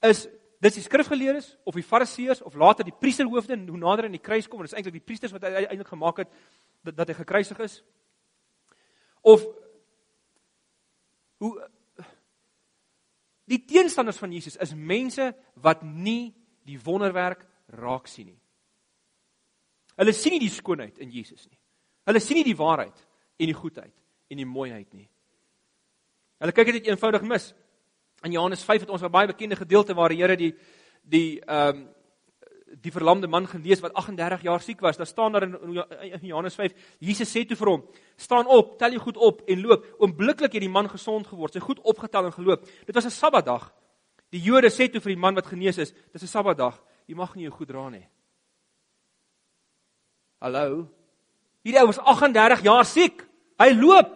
Is 0.03 0.25
dis 0.59 0.75
die 0.75 0.83
skrifgeleerdes 0.83 1.53
of 1.71 1.77
die 1.79 1.87
fariseërs 1.87 2.43
of 2.43 2.57
later 2.59 2.83
die 2.87 2.97
priesterhoofde 2.99 3.55
hoe 3.69 3.79
nader 3.79 4.09
aan 4.09 4.17
die 4.17 4.23
kruis 4.23 4.49
kom 4.51 4.59
en 4.59 4.67
dit 4.67 4.73
is 4.73 4.79
eintlik 4.81 4.97
die 4.97 5.07
priesters 5.07 5.35
wat 5.35 5.47
eintlik 5.47 5.87
gemaak 5.87 6.25
het 6.25 6.33
dat, 6.83 6.97
dat 6.99 7.13
hy 7.13 7.19
gekruisig 7.21 7.61
is. 7.63 7.77
Of 9.23 9.45
hoe 11.39 11.53
Die 13.49 13.63
teenstanders 13.65 14.19
van 14.21 14.33
Jesus 14.33 14.59
is 14.61 14.75
mense 14.77 15.31
wat 15.65 15.81
nie 15.83 16.35
die 16.69 16.77
wonderwerk 16.85 17.47
raak 17.81 18.09
sien 18.11 18.35
nie. 18.35 18.41
Hulle 19.99 20.15
sien 20.15 20.37
nie 20.37 20.45
die 20.47 20.53
skoonheid 20.53 20.99
in 21.03 21.11
Jesus 21.11 21.47
nie. 21.49 21.59
Hulle 22.07 22.21
sien 22.23 22.39
nie 22.39 22.47
die 22.47 22.57
waarheid 22.57 22.97
en 23.39 23.51
die 23.51 23.57
goedheid 23.57 23.95
en 24.31 24.41
die 24.41 24.47
mooiheid 24.47 24.93
nie. 24.95 25.09
Hulle 26.39 26.55
kyk 26.55 26.73
dit 26.79 26.91
eenvoudig 26.91 27.25
mis. 27.27 27.51
In 28.27 28.35
Johannes 28.35 28.63
5 28.67 28.87
het 28.87 28.91
ons 28.91 29.03
'n 29.03 29.11
baie 29.11 29.27
bekende 29.27 29.57
gedeelte 29.57 29.95
waar 29.95 30.09
die 30.09 30.23
Here 30.23 30.37
die 30.37 30.55
die 31.03 31.41
ehm 31.41 31.77
um, 31.77 31.89
die 32.83 32.93
verlamde 32.93 33.27
man 33.27 33.47
gelees 33.49 33.81
wat 33.81 33.95
38 33.95 34.43
jaar 34.43 34.61
siek 34.61 34.81
was. 34.81 34.97
Daar 34.97 35.07
staan 35.07 35.33
daar 35.33 35.43
in, 35.43 35.55
in 36.21 36.27
Johannes 36.27 36.55
5, 36.55 36.73
Jesus 36.99 37.31
sê 37.37 37.47
toe 37.47 37.57
vir 37.57 37.69
hom: 37.69 37.85
"Staan 38.17 38.47
op, 38.47 38.79
tel 38.79 38.91
jou 38.91 39.01
goed 39.01 39.17
op 39.17 39.43
en 39.49 39.61
loop." 39.61 39.87
Oombliklik 39.99 40.53
het 40.53 40.61
die 40.61 40.69
man 40.69 40.89
gesond 40.89 41.27
geword, 41.27 41.53
sy 41.53 41.61
goed 41.61 41.81
opgetel 41.81 42.25
en 42.25 42.33
geloop. 42.33 42.69
Dit 42.87 42.95
was 42.95 43.05
'n 43.05 43.11
Sabbatdag. 43.11 43.73
Die 44.31 44.41
Jode 44.41 44.69
sê 44.71 44.91
toe 44.91 45.01
vir 45.01 45.15
die 45.15 45.21
man 45.21 45.35
wat 45.35 45.47
genees 45.47 45.79
is: 45.79 45.93
"Dis 46.13 46.23
'n 46.23 46.27
Sabbatdag. 46.27 46.83
Jy 47.07 47.15
mag 47.15 47.35
nie 47.35 47.45
jou 47.45 47.53
goed 47.53 47.69
dra 47.69 47.89
nie." 47.89 48.07
Hallo. 50.39 50.87
Hierdie 51.67 51.81
ou 51.83 51.91
was 51.91 51.99
38 51.99 52.63
jaar 52.67 52.87
siek. 52.87 53.25
Hy 53.59 53.73
loop. 53.75 54.13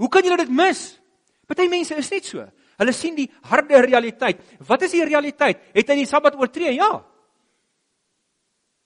Hoe 0.00 0.10
kan 0.12 0.26
jy 0.26 0.36
dit 0.42 0.52
mis? 0.52 0.82
Party 1.48 1.68
mense 1.70 1.96
is 1.96 2.10
net 2.12 2.28
so. 2.28 2.44
Hulle 2.80 2.94
sien 2.96 3.16
die 3.16 3.28
harde 3.48 3.80
realiteit. 3.84 4.40
Wat 4.66 4.84
is 4.86 4.94
die 4.96 5.04
realiteit? 5.06 5.60
Het 5.74 5.92
hy 5.92 5.98
die 6.02 6.08
Sabbat 6.08 6.36
oortree? 6.40 6.74
Ja. 6.76 6.90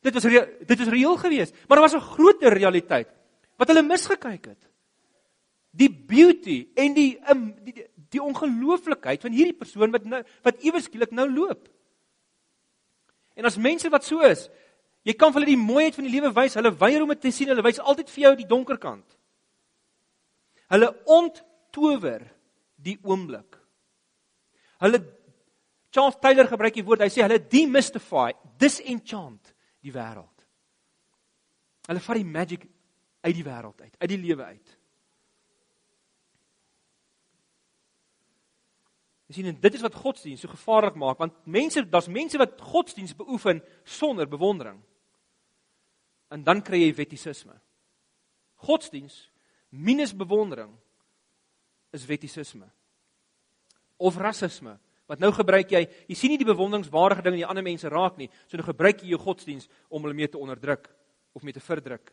Dit 0.06 0.14
was 0.14 0.26
dit 0.26 0.78
was 0.78 0.92
reëel 0.92 1.16
geweest, 1.18 1.54
maar 1.66 1.78
daar 1.78 1.88
was 1.88 1.96
'n 1.98 2.10
groter 2.14 2.54
realiteit 2.54 3.08
wat 3.58 3.68
hulle 3.68 3.82
misgekyk 3.82 4.44
het. 4.46 4.62
Die 5.72 5.90
beauty 5.90 6.68
en 6.76 6.94
die 6.94 7.18
um, 7.30 7.54
die, 7.64 7.72
die, 7.72 7.86
die 8.10 8.22
ongelooflikheid 8.22 9.20
van 9.22 9.32
hierdie 9.32 9.56
persoon 9.56 9.90
wat 9.90 10.04
nou 10.04 10.22
wat 10.42 10.62
ewe 10.62 10.80
skielik 10.80 11.10
nou 11.10 11.26
loop. 11.32 11.68
En 13.34 13.44
as 13.44 13.56
mense 13.56 13.88
wat 13.88 14.04
so 14.04 14.20
is, 14.20 14.48
jy 15.06 15.14
kan 15.14 15.32
vir 15.32 15.40
hulle 15.40 15.52
die 15.52 15.60
mooiheid 15.60 15.94
van 15.94 16.08
die 16.08 16.14
lewe 16.14 16.32
wys, 16.34 16.56
hulle 16.58 16.72
weier 16.74 17.04
om 17.04 17.12
dit 17.14 17.22
te 17.22 17.32
sien, 17.34 17.52
hulle 17.52 17.64
wys 17.64 17.78
altyd 17.78 18.10
vir 18.10 18.24
jou 18.24 18.32
die 18.40 18.48
donker 18.50 18.80
kant. 18.82 19.18
Hulle 20.72 20.90
onttower 21.14 22.24
die 22.82 22.96
oomblik. 23.06 23.60
Hulle 24.82 25.00
Charles 25.94 26.18
Taylor 26.20 26.48
gebruik 26.50 26.74
die 26.76 26.84
woord, 26.84 27.06
hy 27.06 27.12
sê 27.12 27.22
hulle 27.24 27.38
demystify, 27.40 28.32
disenchant 28.60 29.54
die 29.80 29.94
wêreld. 29.94 30.42
Hulle 31.86 32.02
vat 32.02 32.18
die 32.18 32.26
magic 32.26 32.66
uit 33.22 33.36
die 33.38 33.46
wêreld 33.46 33.78
uit, 33.80 33.94
uit 34.02 34.10
die 34.10 34.20
lewe 34.20 34.50
uit. 34.50 34.74
Jy 39.26 39.38
sien, 39.38 39.56
dit 39.58 39.78
is 39.78 39.82
wat 39.82 39.96
godsdiens 39.98 40.44
so 40.44 40.50
gevaarlik 40.52 40.98
maak, 41.00 41.18
want 41.22 41.38
mense, 41.50 41.82
daar's 41.90 42.10
mense 42.12 42.38
wat 42.38 42.60
godsdiens 42.62 43.16
beoefen 43.18 43.62
sonder 43.96 44.28
bewondering. 44.30 44.78
En 46.30 46.42
dan 46.44 46.62
kry 46.62 46.82
jy 46.82 46.94
wettisisme. 46.94 47.54
Godsdiens 48.66 49.30
minus 49.68 50.14
bewondering 50.16 50.72
is 51.92 52.06
wettisisme. 52.06 52.66
Of 53.96 54.16
rasisme 54.16 54.78
Want 55.06 55.22
nou 55.22 55.30
gebruik 55.34 55.70
jy, 55.70 55.84
jy 56.10 56.16
sien 56.18 56.32
nie 56.34 56.40
die 56.40 56.48
bewonderingswaardige 56.48 57.22
dinge 57.22 57.38
in 57.38 57.44
die 57.44 57.48
ander 57.48 57.64
mense 57.66 57.90
raak 57.92 58.16
nie, 58.18 58.26
so 58.50 58.58
nou 58.58 58.66
gebruik 58.66 59.04
jy 59.04 59.12
jou 59.12 59.20
godsdiens 59.22 59.68
om 59.86 60.02
hulle 60.02 60.18
mee 60.18 60.30
te 60.30 60.40
onderdruk 60.40 60.88
of 61.36 61.44
mee 61.46 61.54
te 61.54 61.62
verdruk 61.62 62.10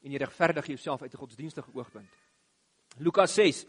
en 0.00 0.14
jy 0.14 0.20
regverdig 0.22 0.70
jouself 0.72 1.02
uit 1.02 1.12
'n 1.12 1.20
godsdienstige 1.20 1.70
oogpunt. 1.74 2.08
Lukas 2.98 3.34
6 3.34 3.66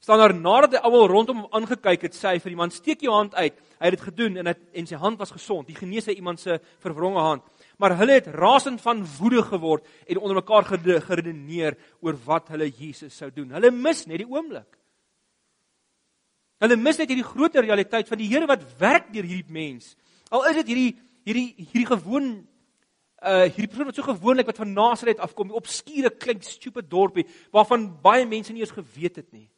staan 0.00 0.18
daar 0.18 0.34
nadat 0.34 0.72
hy 0.72 0.78
almal 0.78 1.06
rondom 1.08 1.36
hom 1.42 1.52
aangekyk 1.52 2.02
het, 2.02 2.14
sê 2.14 2.32
hy 2.32 2.38
vir 2.38 2.50
die 2.50 2.56
man: 2.56 2.70
"Steek 2.70 3.00
jou 3.00 3.12
hand 3.12 3.34
uit." 3.34 3.54
Hy 3.78 3.84
het 3.84 3.98
dit 3.98 4.00
gedoen 4.00 4.36
en 4.36 4.46
het, 4.46 4.58
en 4.72 4.86
sy 4.86 4.94
hand 4.94 5.18
was 5.18 5.30
gesond. 5.30 5.66
Die 5.66 5.76
genees 5.76 6.06
hy 6.06 6.12
iemand 6.12 6.40
se 6.40 6.60
verwronge 6.78 7.20
hand. 7.20 7.42
Maar 7.78 7.94
hulle 8.00 8.18
het 8.18 8.26
rasend 8.34 8.82
van 8.82 9.04
woede 9.18 9.42
geword 9.46 9.86
en 10.06 10.18
onder 10.18 10.40
mekaar 10.40 10.66
geredeneer 10.66 11.78
oor 12.00 12.18
wat 12.24 12.50
hulle 12.54 12.66
Jesus 12.70 13.16
sou 13.16 13.30
doen. 13.30 13.54
Hulle 13.54 13.70
mis 13.70 14.04
net 14.10 14.22
die 14.24 14.28
oomblik. 14.28 14.78
Hulle 16.58 16.76
mis 16.76 16.98
net 16.98 17.10
hierdie 17.12 17.26
groter 17.26 17.62
realiteit 17.62 18.08
van 18.10 18.18
die 18.18 18.28
Here 18.30 18.48
wat 18.50 18.64
werk 18.80 19.12
deur 19.14 19.26
hierdie 19.26 19.54
mens. 19.54 19.92
Al 20.34 20.48
is 20.50 20.58
dit 20.62 20.72
hierdie 20.72 20.94
hierdie 21.28 21.68
hierdie 21.70 21.90
gewoon 21.92 22.32
uh 23.18 23.44
hierdie 23.46 23.68
persoon 23.70 23.90
wat 23.90 23.98
so 23.98 24.06
gewoonlik 24.06 24.46
wat 24.46 24.60
van 24.62 24.72
Nasaret 24.74 25.18
afkom, 25.22 25.50
op 25.50 25.66
skure 25.66 26.10
klein 26.10 26.42
stupid 26.42 26.90
dorpie 26.90 27.26
waarvan 27.54 27.88
baie 28.02 28.26
mense 28.26 28.52
nie 28.52 28.62
eens 28.62 28.74
geweet 28.74 29.22
het 29.22 29.30
nie. 29.32 29.48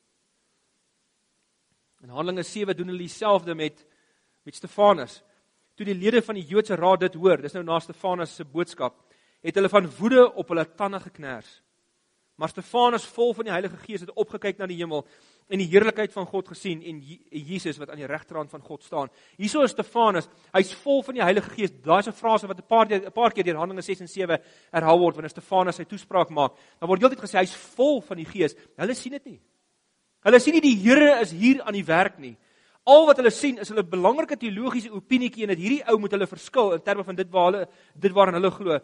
In 2.00 2.12
Handelinge 2.12 2.44
7 2.48 2.76
doen 2.76 2.92
hulle 2.92 3.04
dieselfde 3.04 3.54
met 3.54 3.84
met 4.44 4.56
Stefanus. 4.56 5.20
Toe 5.80 5.86
die 5.88 5.96
lede 5.96 6.20
van 6.20 6.36
die 6.36 6.44
Joodse 6.44 6.76
raad 6.76 7.00
dit 7.06 7.14
hoor, 7.16 7.40
dis 7.40 7.54
nou 7.56 7.62
na 7.64 7.78
Stefanus 7.80 8.34
se 8.36 8.44
boodskap, 8.44 8.98
het 9.40 9.56
hulle 9.56 9.68
van 9.72 9.86
woede 9.96 10.26
op 10.36 10.50
hulle 10.52 10.66
tande 10.76 10.98
geknars. 11.00 11.48
Maar 12.36 12.52
Stefanus 12.52 13.06
vol 13.08 13.32
van 13.38 13.48
die 13.48 13.54
Heilige 13.54 13.78
Gees 13.86 14.04
het 14.04 14.10
opgekyk 14.12 14.60
na 14.60 14.68
die 14.68 14.76
hemel 14.76 15.06
en 15.48 15.62
die 15.62 15.70
heerlikheid 15.72 16.12
van 16.12 16.28
God 16.28 16.50
gesien 16.52 16.82
en 16.84 16.98
Jesus 17.00 17.80
wat 17.80 17.94
aan 17.94 18.02
die 18.02 18.10
regterhand 18.10 18.52
van 18.52 18.60
God 18.60 18.84
staan. 18.84 19.08
Hieso 19.40 19.64
is 19.64 19.72
Stefanus, 19.72 20.28
hy's 20.52 20.74
vol 20.82 21.00
van 21.06 21.16
die 21.16 21.24
Heilige 21.24 21.48
Gees. 21.56 21.72
Daar's 21.72 22.08
'n 22.08 22.12
frase 22.12 22.46
wat 22.46 22.60
'n 22.60 22.68
paar 22.68 22.84
'n 22.84 23.12
paar 23.12 23.32
keer 23.32 23.44
deur 23.44 23.56
Handelinge 23.56 23.82
6 23.82 24.00
en 24.00 24.08
7 24.08 24.38
herhaal 24.72 24.98
word 24.98 25.16
wanneer 25.16 25.32
Stefanus 25.32 25.76
sy 25.76 25.84
toespraak 25.84 26.28
maak. 26.28 26.52
Dan 26.78 26.88
word 26.88 27.00
heeltyd 27.00 27.24
gesê 27.24 27.38
hy's 27.38 27.56
vol 27.56 28.02
van 28.02 28.18
die 28.18 28.26
Gees. 28.26 28.54
Hulle 28.76 28.94
sien 28.94 29.12
dit 29.12 29.24
nie. 29.24 29.40
Hulle 30.24 30.40
sien 30.40 30.52
nie 30.52 30.60
die 30.60 30.76
Here 30.76 31.20
is 31.20 31.30
hier 31.30 31.62
aan 31.62 31.72
die 31.74 31.86
werk 31.86 32.18
nie. 32.18 32.36
Al 32.88 33.06
wat 33.06 33.20
hulle 33.20 33.30
sien 33.30 33.58
is 33.60 33.68
hulle 33.68 33.84
belangrike 33.84 34.38
teologiese 34.40 34.92
opinietjie 34.92 35.44
en 35.44 35.52
dat 35.52 35.60
hierdie 35.60 35.82
ou 35.90 35.98
moet 36.00 36.14
hulle 36.16 36.30
verskil 36.30 36.72
in 36.76 36.84
terme 36.84 37.04
van 37.04 37.18
dit 37.18 37.28
waar 37.30 37.50
hulle 37.50 37.66
dit 37.94 38.12
waarin 38.16 38.38
hulle 38.38 38.50
glo. 38.50 38.78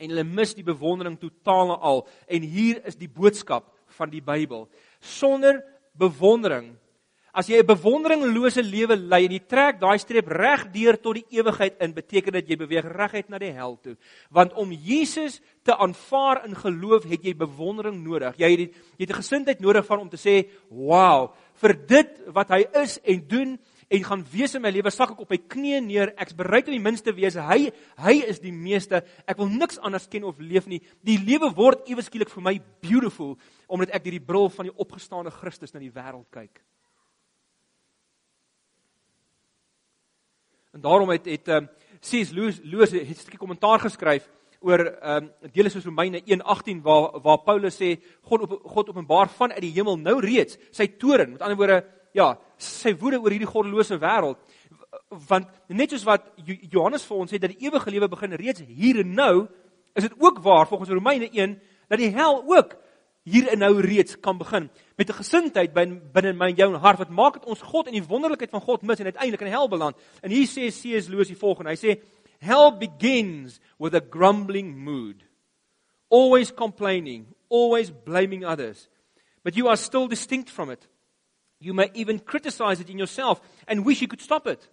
En 0.00 0.12
hulle 0.12 0.24
mis 0.24 0.54
die 0.54 0.64
bewondering 0.64 1.18
totaal 1.20 1.74
en 1.74 1.80
al. 1.90 2.06
En 2.28 2.42
hier 2.42 2.80
is 2.86 2.96
die 2.96 3.10
boodskap 3.10 3.66
van 3.98 4.12
die 4.12 4.22
Bybel. 4.22 4.68
Sonder 5.00 5.60
bewondering 5.98 6.70
as 7.32 7.46
jy 7.46 7.60
'n 7.60 7.66
bewonderinglose 7.66 8.62
lewe 8.62 8.96
lei 8.96 9.24
en 9.26 9.32
jy 9.32 9.42
trek 9.46 9.78
daai 9.80 9.98
streep 9.98 10.26
reg 10.28 10.66
deur 10.72 10.96
tot 10.98 11.14
die 11.14 11.38
ewigheid 11.38 11.76
in 11.80 11.92
beteken 11.94 12.32
dit 12.32 12.48
jy 12.50 12.56
beweeg 12.56 12.84
reguit 12.84 13.28
na 13.28 13.38
die 13.38 13.52
hel 13.52 13.78
toe. 13.82 13.96
Want 14.30 14.52
om 14.54 14.72
Jesus 14.72 15.40
te 15.62 15.76
aanvaar 15.76 16.44
in 16.46 16.54
geloof 16.54 17.04
het 17.04 17.22
jy 17.22 17.34
bewondering 17.34 18.02
nodig. 18.02 18.34
Jy 18.36 18.50
het 18.50 18.60
jy 18.60 19.06
het 19.06 19.10
'n 19.10 19.22
gesindheid 19.22 19.60
nodig 19.60 19.86
van 19.86 19.98
om 20.00 20.08
te 20.08 20.16
sê 20.16 20.50
wow 20.70 21.30
vir 21.60 21.76
dit 21.88 22.16
wat 22.34 22.52
hy 22.54 22.64
is 22.82 22.98
en 23.04 23.20
doen 23.28 23.58
en 23.90 24.04
gaan 24.06 24.22
wees 24.30 24.54
in 24.54 24.62
my 24.62 24.70
lewe 24.70 24.90
sak 24.94 25.16
ek 25.16 25.22
op 25.24 25.32
my 25.32 25.38
knieë 25.50 25.80
neer. 25.82 26.12
Ek's 26.22 26.36
bereid 26.38 26.68
om 26.70 26.76
die 26.76 26.82
minste 26.82 27.12
wees. 27.16 27.34
Hy 27.34 27.72
hy 27.98 28.14
is 28.30 28.38
die 28.42 28.54
meeste. 28.54 29.02
Ek 29.26 29.40
wil 29.40 29.50
niks 29.50 29.80
anders 29.82 30.06
ken 30.10 30.28
of 30.28 30.38
leef 30.38 30.68
nie. 30.70 30.78
Die 31.06 31.18
lewe 31.18 31.50
word 31.56 31.88
ewe 31.90 32.04
skielik 32.06 32.30
vir 32.30 32.46
my 32.46 32.56
beautiful 32.84 33.36
omdat 33.70 33.94
ek 33.94 34.06
deur 34.06 34.18
die 34.18 34.26
bril 34.30 34.50
van 34.54 34.70
die 34.70 34.76
opgestaane 34.78 35.34
Christus 35.34 35.74
na 35.74 35.82
die 35.82 35.92
wêreld 35.94 36.28
kyk. 36.34 36.62
En 40.70 40.82
daarom 40.84 41.10
het 41.10 41.26
het 41.26 41.50
um, 41.50 41.66
C.S. 41.98 42.30
Lewis 42.30 42.60
Lewis 42.62 42.94
het 42.94 43.08
'n 43.08 43.14
stukkie 43.14 43.42
kommentaar 43.42 43.82
geskryf 43.82 44.30
oor 44.60 44.80
ehm 44.86 45.24
um, 45.24 45.50
dele 45.52 45.70
soos 45.72 45.84
Romeine 45.84 46.20
1:18 46.20 46.82
waar 46.82 47.20
waar 47.24 47.38
Paulus 47.44 47.76
sê 47.80 47.96
God 48.22 48.42
op 48.42 48.60
God 48.64 48.88
openbaar 48.88 49.28
van 49.28 49.52
uit 49.52 49.62
die 49.64 49.72
hemel 49.72 49.96
nou 49.96 50.18
reeds 50.20 50.58
sy 50.70 50.86
toren. 50.86 51.32
Met 51.32 51.42
ander 51.42 51.56
woorde 51.56 51.84
ja 52.12 52.34
sy 52.56 52.92
woede 52.94 53.20
oor 53.20 53.30
hierdie 53.30 53.48
goddelose 53.48 53.98
wêreld. 53.98 54.36
Want 55.28 55.48
net 55.68 55.90
soos 55.90 56.04
wat 56.04 56.28
Johannes 56.44 57.06
vir 57.06 57.16
ons 57.16 57.32
sê 57.32 57.40
dat 57.40 57.54
die 57.54 57.66
ewige 57.66 57.90
lewe 57.90 58.08
begin 58.08 58.36
reeds 58.36 58.60
hier 58.66 59.00
en 59.00 59.14
nou 59.14 59.48
is 59.94 60.06
dit 60.06 60.14
ook 60.18 60.38
waar 60.44 60.68
volgens 60.68 60.90
Romeine 60.90 61.30
1 61.30 61.56
dat 61.88 61.98
die 61.98 62.12
hel 62.14 62.44
ook 62.46 62.76
hier 63.22 63.48
en 63.52 63.58
nou 63.58 63.80
reeds 63.80 64.16
kan 64.20 64.38
begin. 64.38 64.70
Met 64.96 65.08
'n 65.08 65.20
gesindheid 65.22 65.72
binne 65.72 66.32
my 66.32 66.48
en 66.48 66.56
jou 66.56 66.76
hart 66.76 66.98
wat 66.98 67.10
maak 67.10 67.34
dit 67.34 67.44
ons 67.44 67.62
God 67.62 67.86
en 67.86 67.92
die 67.92 68.06
wonderlikheid 68.06 68.50
van 68.50 68.60
God 68.60 68.82
mis 68.82 68.98
en 68.98 69.04
uiteindelik 69.04 69.40
in 69.40 69.46
hel 69.46 69.68
beland. 69.68 69.96
En 70.22 70.30
hier 70.30 70.46
sê 70.46 70.68
C.S. 70.68 71.08
Lewis 71.08 71.28
die 71.28 71.36
volgende. 71.36 71.70
Hy 71.70 71.76
sê 71.76 72.00
Hell 72.40 72.70
begins 72.70 73.60
with 73.78 73.94
a 73.94 74.00
grumbling 74.00 74.78
mood, 74.78 75.24
always 76.08 76.50
complaining, 76.50 77.26
always 77.48 77.90
blaming 77.90 78.44
others. 78.44 78.88
But 79.42 79.56
you 79.56 79.68
are 79.68 79.76
still 79.76 80.06
distinct 80.08 80.50
from 80.50 80.70
it. 80.70 80.86
You 81.60 81.74
may 81.74 81.90
even 81.94 82.18
criticize 82.18 82.80
it 82.80 82.88
in 82.88 82.98
yourself 82.98 83.40
and 83.68 83.84
wish 83.84 84.00
you 84.00 84.08
could 84.08 84.22
stop 84.22 84.46
it. 84.46 84.66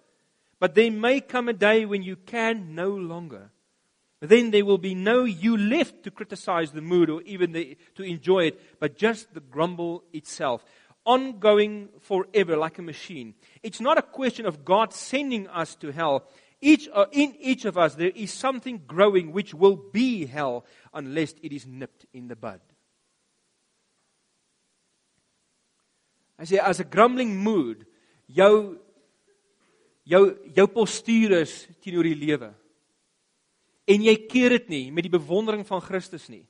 But 0.60 0.76
there 0.76 0.92
may 0.92 1.20
come 1.20 1.50
a 1.50 1.54
day 1.54 1.86
when 1.86 2.04
you 2.04 2.16
can 2.16 2.74
no 2.74 2.90
longer. 2.90 3.52
Then 4.20 4.52
there 4.52 4.66
will 4.66 4.80
be 4.80 4.96
no 4.96 5.26
you 5.26 5.58
left 5.58 6.04
to 6.04 6.12
criticize 6.12 6.72
the 6.72 6.82
mood 6.82 7.10
or 7.10 7.22
even 7.24 7.52
the, 7.52 7.78
to 7.96 8.04
enjoy 8.04 8.46
it, 8.46 8.80
but 8.80 8.98
just 8.98 9.34
the 9.34 9.42
grumble 9.42 10.04
itself. 10.12 10.66
Ongoing 11.06 11.90
forever 12.02 12.58
like 12.58 12.80
a 12.80 12.82
machine. 12.82 13.36
It's 13.62 13.80
not 13.80 13.98
a 13.98 14.02
question 14.02 14.46
of 14.46 14.66
God 14.66 14.92
sending 14.94 15.48
us 15.50 15.76
to 15.76 15.92
hell. 15.92 16.26
Each, 16.60 16.90
uh, 16.94 17.06
in 17.12 17.36
each 17.40 17.66
of 17.66 17.78
us, 17.78 17.96
there 17.96 18.12
is 18.16 18.34
something 18.34 18.82
growing 18.88 19.32
which 19.32 19.54
will 19.54 19.78
be 19.92 20.26
hell 20.26 20.66
unless 20.94 21.36
it 21.44 21.52
is 21.54 21.68
nipped 21.68 22.06
in 22.14 22.28
the 22.28 22.36
bud. 22.36 22.62
Hy 26.38 26.46
sê 26.46 26.58
as 26.62 26.80
'n 26.82 26.90
grumbling 26.90 27.34
mood 27.34 27.86
jou 28.28 28.78
jou 30.06 30.38
jou 30.54 30.68
postuur 30.68 31.42
is 31.42 31.68
teenoor 31.82 32.04
die 32.04 32.26
lewe. 32.26 32.54
En 33.88 34.02
jy 34.02 34.16
keer 34.28 34.50
dit 34.50 34.70
nie 34.70 34.92
met 34.92 35.04
die 35.04 35.18
bewondering 35.20 35.66
van 35.66 35.82
Christus 35.82 36.30
nie. 36.30 36.46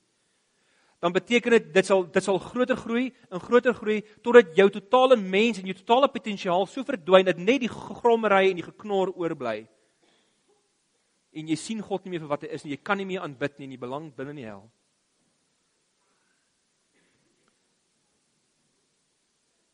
Dan 0.99 1.13
beteken 1.13 1.51
dit 1.51 1.73
dit 1.73 1.85
sal 1.85 2.03
dit 2.03 2.23
sal 2.23 2.39
groter 2.39 2.75
groei 2.75 3.13
en 3.31 3.39
groter 3.39 3.73
groei 3.73 4.01
totdat 4.23 4.55
jou 4.55 4.69
totale 4.69 5.15
mens 5.15 5.59
en 5.59 5.65
jou 5.65 5.75
totale 5.75 6.07
potensiaal 6.07 6.65
so 6.65 6.83
verdwyn 6.83 7.25
dat 7.25 7.37
net 7.37 7.59
die 7.59 7.69
grommery 7.69 8.49
en 8.49 8.55
die 8.55 8.71
geknor 8.71 9.11
oorbly 9.15 9.67
en 11.37 11.51
jy 11.51 11.57
sien 11.59 11.83
God 11.85 12.05
nie 12.05 12.15
meer 12.15 12.23
vir 12.23 12.31
wat 12.31 12.43
hy 12.45 12.49
is 12.55 12.65
nie. 12.65 12.73
Jy 12.73 12.81
kan 12.81 12.97
nie 12.97 13.05
meer 13.05 13.21
aanbid 13.25 13.59
nie 13.59 13.67
in 13.69 13.75
die 13.75 13.81
belang 13.81 14.09
binne 14.15 14.33
in 14.33 14.41
die 14.41 14.47
hel. 14.47 14.65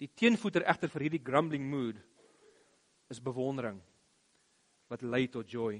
Die 0.03 0.09
teenvoeter 0.19 0.65
egter 0.67 0.91
vir 0.91 1.05
hierdie 1.05 1.23
grumbling 1.23 1.63
mood 1.69 2.01
is 3.13 3.23
bewondering 3.23 3.79
wat 4.91 5.05
lei 5.07 5.23
tot 5.31 5.47
joy. 5.47 5.77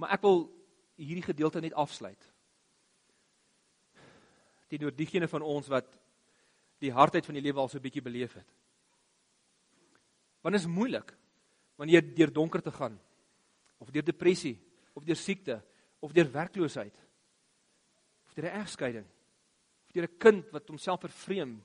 Maar 0.00 0.16
ek 0.16 0.24
wil 0.24 0.46
hierdie 0.96 1.26
gedeelte 1.26 1.60
net 1.60 1.76
afsluit. 1.76 2.24
Teenoor 4.72 4.96
diegene 4.96 5.28
van 5.28 5.44
ons 5.44 5.68
wat 5.68 5.92
die 6.82 6.94
hardheid 6.94 7.28
van 7.28 7.36
die 7.36 7.44
lewe 7.44 7.60
al 7.60 7.68
so 7.68 7.76
'n 7.78 7.84
bietjie 7.84 8.02
beleef 8.02 8.34
het. 8.40 8.61
Want 10.42 10.54
dit 10.56 10.64
is 10.64 10.70
moeilik 10.70 11.14
wanneer 11.78 12.00
jy 12.00 12.14
deur 12.18 12.32
donker 12.34 12.62
te 12.62 12.72
gaan 12.74 12.98
of 13.82 13.90
deur 13.90 14.04
depressie 14.04 14.56
of 14.94 15.06
deur 15.06 15.18
siekte 15.18 15.60
of 16.02 16.12
deur 16.12 16.28
werkloosheid 16.30 16.98
of 18.26 18.34
deur 18.34 18.50
'n 18.50 18.60
egskeiding 18.62 19.06
of 19.86 19.92
deur 19.92 20.04
'n 20.04 20.18
kind 20.18 20.50
wat 20.52 20.68
homself 20.68 21.00
vervreem 21.00 21.62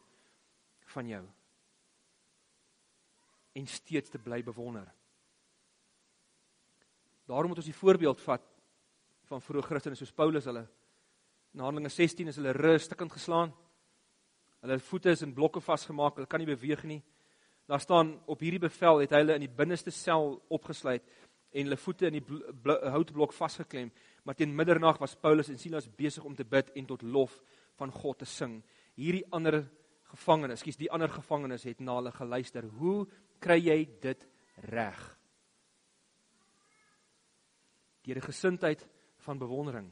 van 0.93 1.07
jou 1.07 1.25
en 3.53 3.67
steeds 3.67 4.09
te 4.09 4.19
bly 4.19 4.43
bewonder. 4.43 4.85
Daarom 7.25 7.47
moet 7.47 7.57
ons 7.57 7.65
die 7.65 7.81
voorbeeld 7.81 8.21
vat 8.21 8.43
van 9.27 9.41
vroeë 9.41 9.65
Christene 9.65 9.95
soos 9.95 10.13
Paulus 10.13 10.45
hulle 10.45 10.67
in 11.57 11.63
Handelinge 11.63 11.89
16 11.89 12.27
is 12.27 12.35
hulle 12.37 12.53
rustig 12.53 12.99
geslaan. 13.11 13.53
Hulle 14.61 14.79
voete 14.79 15.09
is 15.09 15.23
in 15.25 15.33
blokke 15.33 15.61
vasgemaak, 15.61 16.15
hulle 16.15 16.29
kan 16.29 16.39
nie 16.39 16.49
beweeg 16.49 16.83
nie. 16.83 16.99
Daar 17.67 17.79
staan 17.79 18.13
op 18.25 18.39
hierdie 18.39 18.63
bevel 18.63 19.01
het 19.03 19.11
hy 19.11 19.19
hulle 19.23 19.35
in 19.35 19.43
die 19.43 19.51
binneste 19.51 19.91
sel 19.91 20.37
opgesluit 20.47 21.03
en 21.51 21.67
hulle 21.67 21.79
voete 21.79 22.07
in 22.07 22.15
die 22.19 22.37
houtblok 22.93 23.33
vasgeklem. 23.35 23.91
Maar 24.23 24.37
teen 24.39 24.55
middernag 24.55 25.01
was 25.03 25.17
Paulus 25.19 25.49
en 25.51 25.59
Silas 25.59 25.89
besig 25.91 26.23
om 26.23 26.35
te 26.35 26.45
bid 26.47 26.71
en 26.79 26.87
tot 26.87 27.03
lof 27.03 27.35
van 27.75 27.91
God 27.91 28.21
te 28.23 28.29
sing. 28.29 28.61
Hierdie 28.95 29.25
ander 29.35 29.65
gevangenes, 30.13 30.63
skus 30.63 30.79
die 30.79 30.91
ander 30.91 31.11
gevangenes 31.11 31.67
het 31.67 31.83
na 31.83 31.97
hulle 31.99 32.15
geluister. 32.15 32.69
Hoe 32.79 33.05
kry 33.43 33.59
jy 33.59 33.77
dit 34.01 34.27
reg? 34.71 35.03
Deur 38.07 38.17
'n 38.17 38.31
gesindheid 38.31 38.87
van 39.17 39.37
bewondering. 39.37 39.91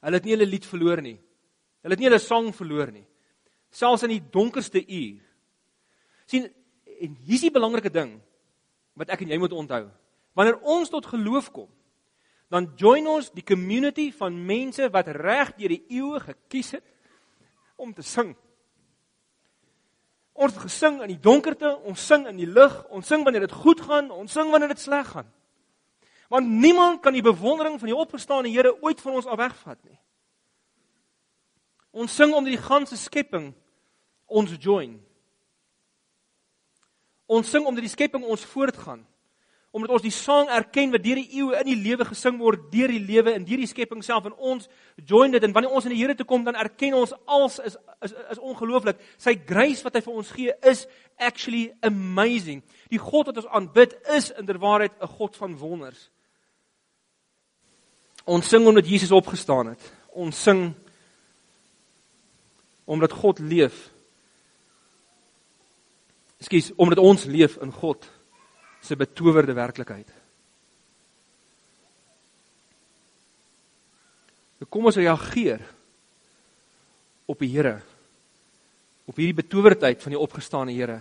Hulle 0.00 0.16
het 0.16 0.24
nie 0.24 0.32
hulle 0.32 0.46
lied 0.46 0.64
verloor 0.64 1.02
nie. 1.02 1.18
Hulle 1.82 1.92
het 1.94 1.98
nie 1.98 2.08
hulle 2.08 2.18
sang 2.18 2.54
verloor 2.54 2.90
nie. 2.92 3.06
Selfs 3.70 4.02
in 4.02 4.08
die 4.08 4.30
donkerste 4.30 4.80
uur 4.80 5.29
sien 6.30 6.48
en 7.00 7.16
hier's 7.26 7.44
die 7.44 7.52
belangrike 7.54 7.92
ding 7.92 8.18
wat 8.98 9.12
ek 9.14 9.24
en 9.24 9.32
jy 9.32 9.38
moet 9.40 9.54
onthou. 9.56 9.86
Wanneer 10.36 10.60
ons 10.62 10.90
tot 10.92 11.06
geloof 11.08 11.50
kom, 11.54 11.68
dan 12.50 12.68
join 12.78 13.06
ons 13.06 13.30
die 13.34 13.46
community 13.46 14.10
van 14.12 14.34
mense 14.34 14.88
wat 14.90 15.10
reg 15.14 15.54
deur 15.58 15.74
die 15.74 15.84
eeue 16.00 16.20
gekies 16.22 16.74
het 16.78 16.86
om 17.80 17.94
te 17.94 18.02
sing. 18.04 18.34
Ons 20.34 20.56
gesing 20.58 21.00
in 21.04 21.12
die 21.12 21.20
donkerte, 21.20 21.72
ons 21.86 22.02
sing 22.02 22.26
in 22.30 22.38
die 22.40 22.48
lig, 22.48 22.74
ons 22.90 23.06
sing 23.06 23.24
wanneer 23.26 23.46
dit 23.46 23.54
goed 23.62 23.82
gaan, 23.86 24.10
ons 24.10 24.32
sing 24.32 24.50
wanneer 24.50 24.72
dit 24.72 24.82
sleg 24.82 25.08
gaan. 25.12 25.28
Want 26.30 26.46
niemand 26.46 27.02
kan 27.02 27.14
die 27.14 27.24
bewondering 27.26 27.78
van 27.80 27.90
die 27.90 27.96
opgestane 27.96 28.50
Here 28.50 28.72
ooit 28.82 29.00
van 29.02 29.18
ons 29.18 29.26
af 29.26 29.38
wegvat 29.38 29.78
nie. 29.84 29.98
Ons 31.90 32.14
sing 32.14 32.34
om 32.34 32.46
die 32.46 32.58
ganse 32.58 32.96
skepping 32.96 33.50
ons 34.30 34.54
join. 34.62 34.94
Ons 37.30 37.50
sing 37.52 37.66
omdat 37.66 37.86
die 37.86 37.92
skepping 37.92 38.24
ons 38.26 38.44
voortgaan. 38.50 39.04
Omdat 39.70 39.92
ons 39.94 40.02
die 40.02 40.10
sang 40.10 40.48
erken 40.50 40.90
wat 40.90 41.02
deur 41.04 41.20
die 41.20 41.36
eeue 41.38 41.60
in 41.60 41.68
die 41.68 41.78
lewe 41.78 42.02
gesing 42.08 42.40
word 42.40 42.64
deur 42.72 42.90
die 42.90 43.02
lewe 43.06 43.36
en 43.36 43.44
deur 43.46 43.60
die 43.62 43.68
skepping 43.70 44.02
self 44.02 44.26
en 44.26 44.34
ons 44.34 44.66
join 45.06 45.30
dit 45.30 45.44
en 45.46 45.54
wanneer 45.54 45.76
ons 45.78 45.86
in 45.86 45.94
die 45.94 46.00
Here 46.00 46.16
toe 46.18 46.26
kom 46.26 46.42
dan 46.42 46.58
erken 46.58 46.96
ons 46.98 47.14
alles 47.30 47.60
is 47.62 47.76
is 48.02 48.16
is 48.34 48.40
ongelooflik. 48.42 48.98
Sy 49.18 49.36
grace 49.46 49.86
wat 49.86 49.94
hy 49.94 50.02
vir 50.02 50.16
ons 50.22 50.32
gee 50.34 50.56
is 50.66 50.82
actually 51.22 51.68
amazing. 51.86 52.64
Die 52.90 52.98
God 52.98 53.30
wat 53.30 53.38
ons 53.44 53.52
aanbid 53.60 53.94
is 54.16 54.32
inderwaarheid 54.34 54.98
'n 54.98 55.14
God 55.14 55.38
van 55.38 55.54
wonders. 55.58 56.10
Ons 58.26 58.48
sing 58.48 58.66
omdat 58.66 58.88
Jesus 58.88 59.14
opgestaan 59.14 59.66
het. 59.66 59.92
Ons 60.10 60.42
sing 60.42 60.74
omdat 62.84 63.12
God 63.12 63.38
leef 63.38 63.90
Ekskuus, 66.40 66.72
omdat 66.80 66.98
ons 66.98 67.26
leef 67.28 67.58
in 67.60 67.72
God 67.72 68.06
se 68.80 68.96
betowerde 68.96 69.52
werklikheid. 69.52 70.08
Kom 74.70 74.86
ons 74.86 74.98
reageer 75.00 75.62
op 77.26 77.40
die 77.42 77.50
Here. 77.50 77.80
Op 79.10 79.18
hierdie 79.18 79.40
betowerdheid 79.42 80.02
van 80.02 80.14
die 80.14 80.20
opgestane 80.20 80.74
Here. 80.76 81.00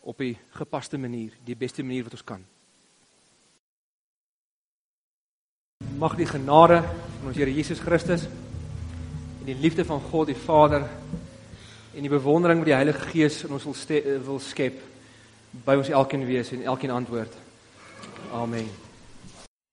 Op 0.00 0.18
die 0.22 0.34
gepaste 0.56 0.98
manier, 0.98 1.34
die 1.44 1.58
beste 1.58 1.84
manier 1.84 2.06
wat 2.06 2.16
ons 2.16 2.24
kan. 2.24 2.46
Mag 6.00 6.16
die 6.16 6.28
genade 6.28 6.80
van 6.86 7.28
ons 7.28 7.36
Here 7.36 7.52
Jesus 7.52 7.82
Christus 7.84 8.24
en 9.40 9.46
die 9.48 9.58
liefde 9.60 9.84
van 9.84 10.00
God 10.10 10.32
die 10.32 10.38
Vader 10.38 10.88
en 11.94 12.00
die 12.06 12.12
bewondering 12.12 12.58
wat 12.58 12.70
die 12.70 12.76
Heilige 12.76 13.08
Gees 13.10 13.42
in 13.44 13.52
ons 13.56 13.66
wil, 13.66 14.02
wil 14.24 14.38
skep 14.38 14.78
by 15.64 15.74
ons 15.80 15.90
elkeen 15.90 16.26
wees 16.26 16.52
en 16.54 16.62
elkeen 16.62 16.94
antwoord. 16.94 17.34
Amen. 18.32 18.89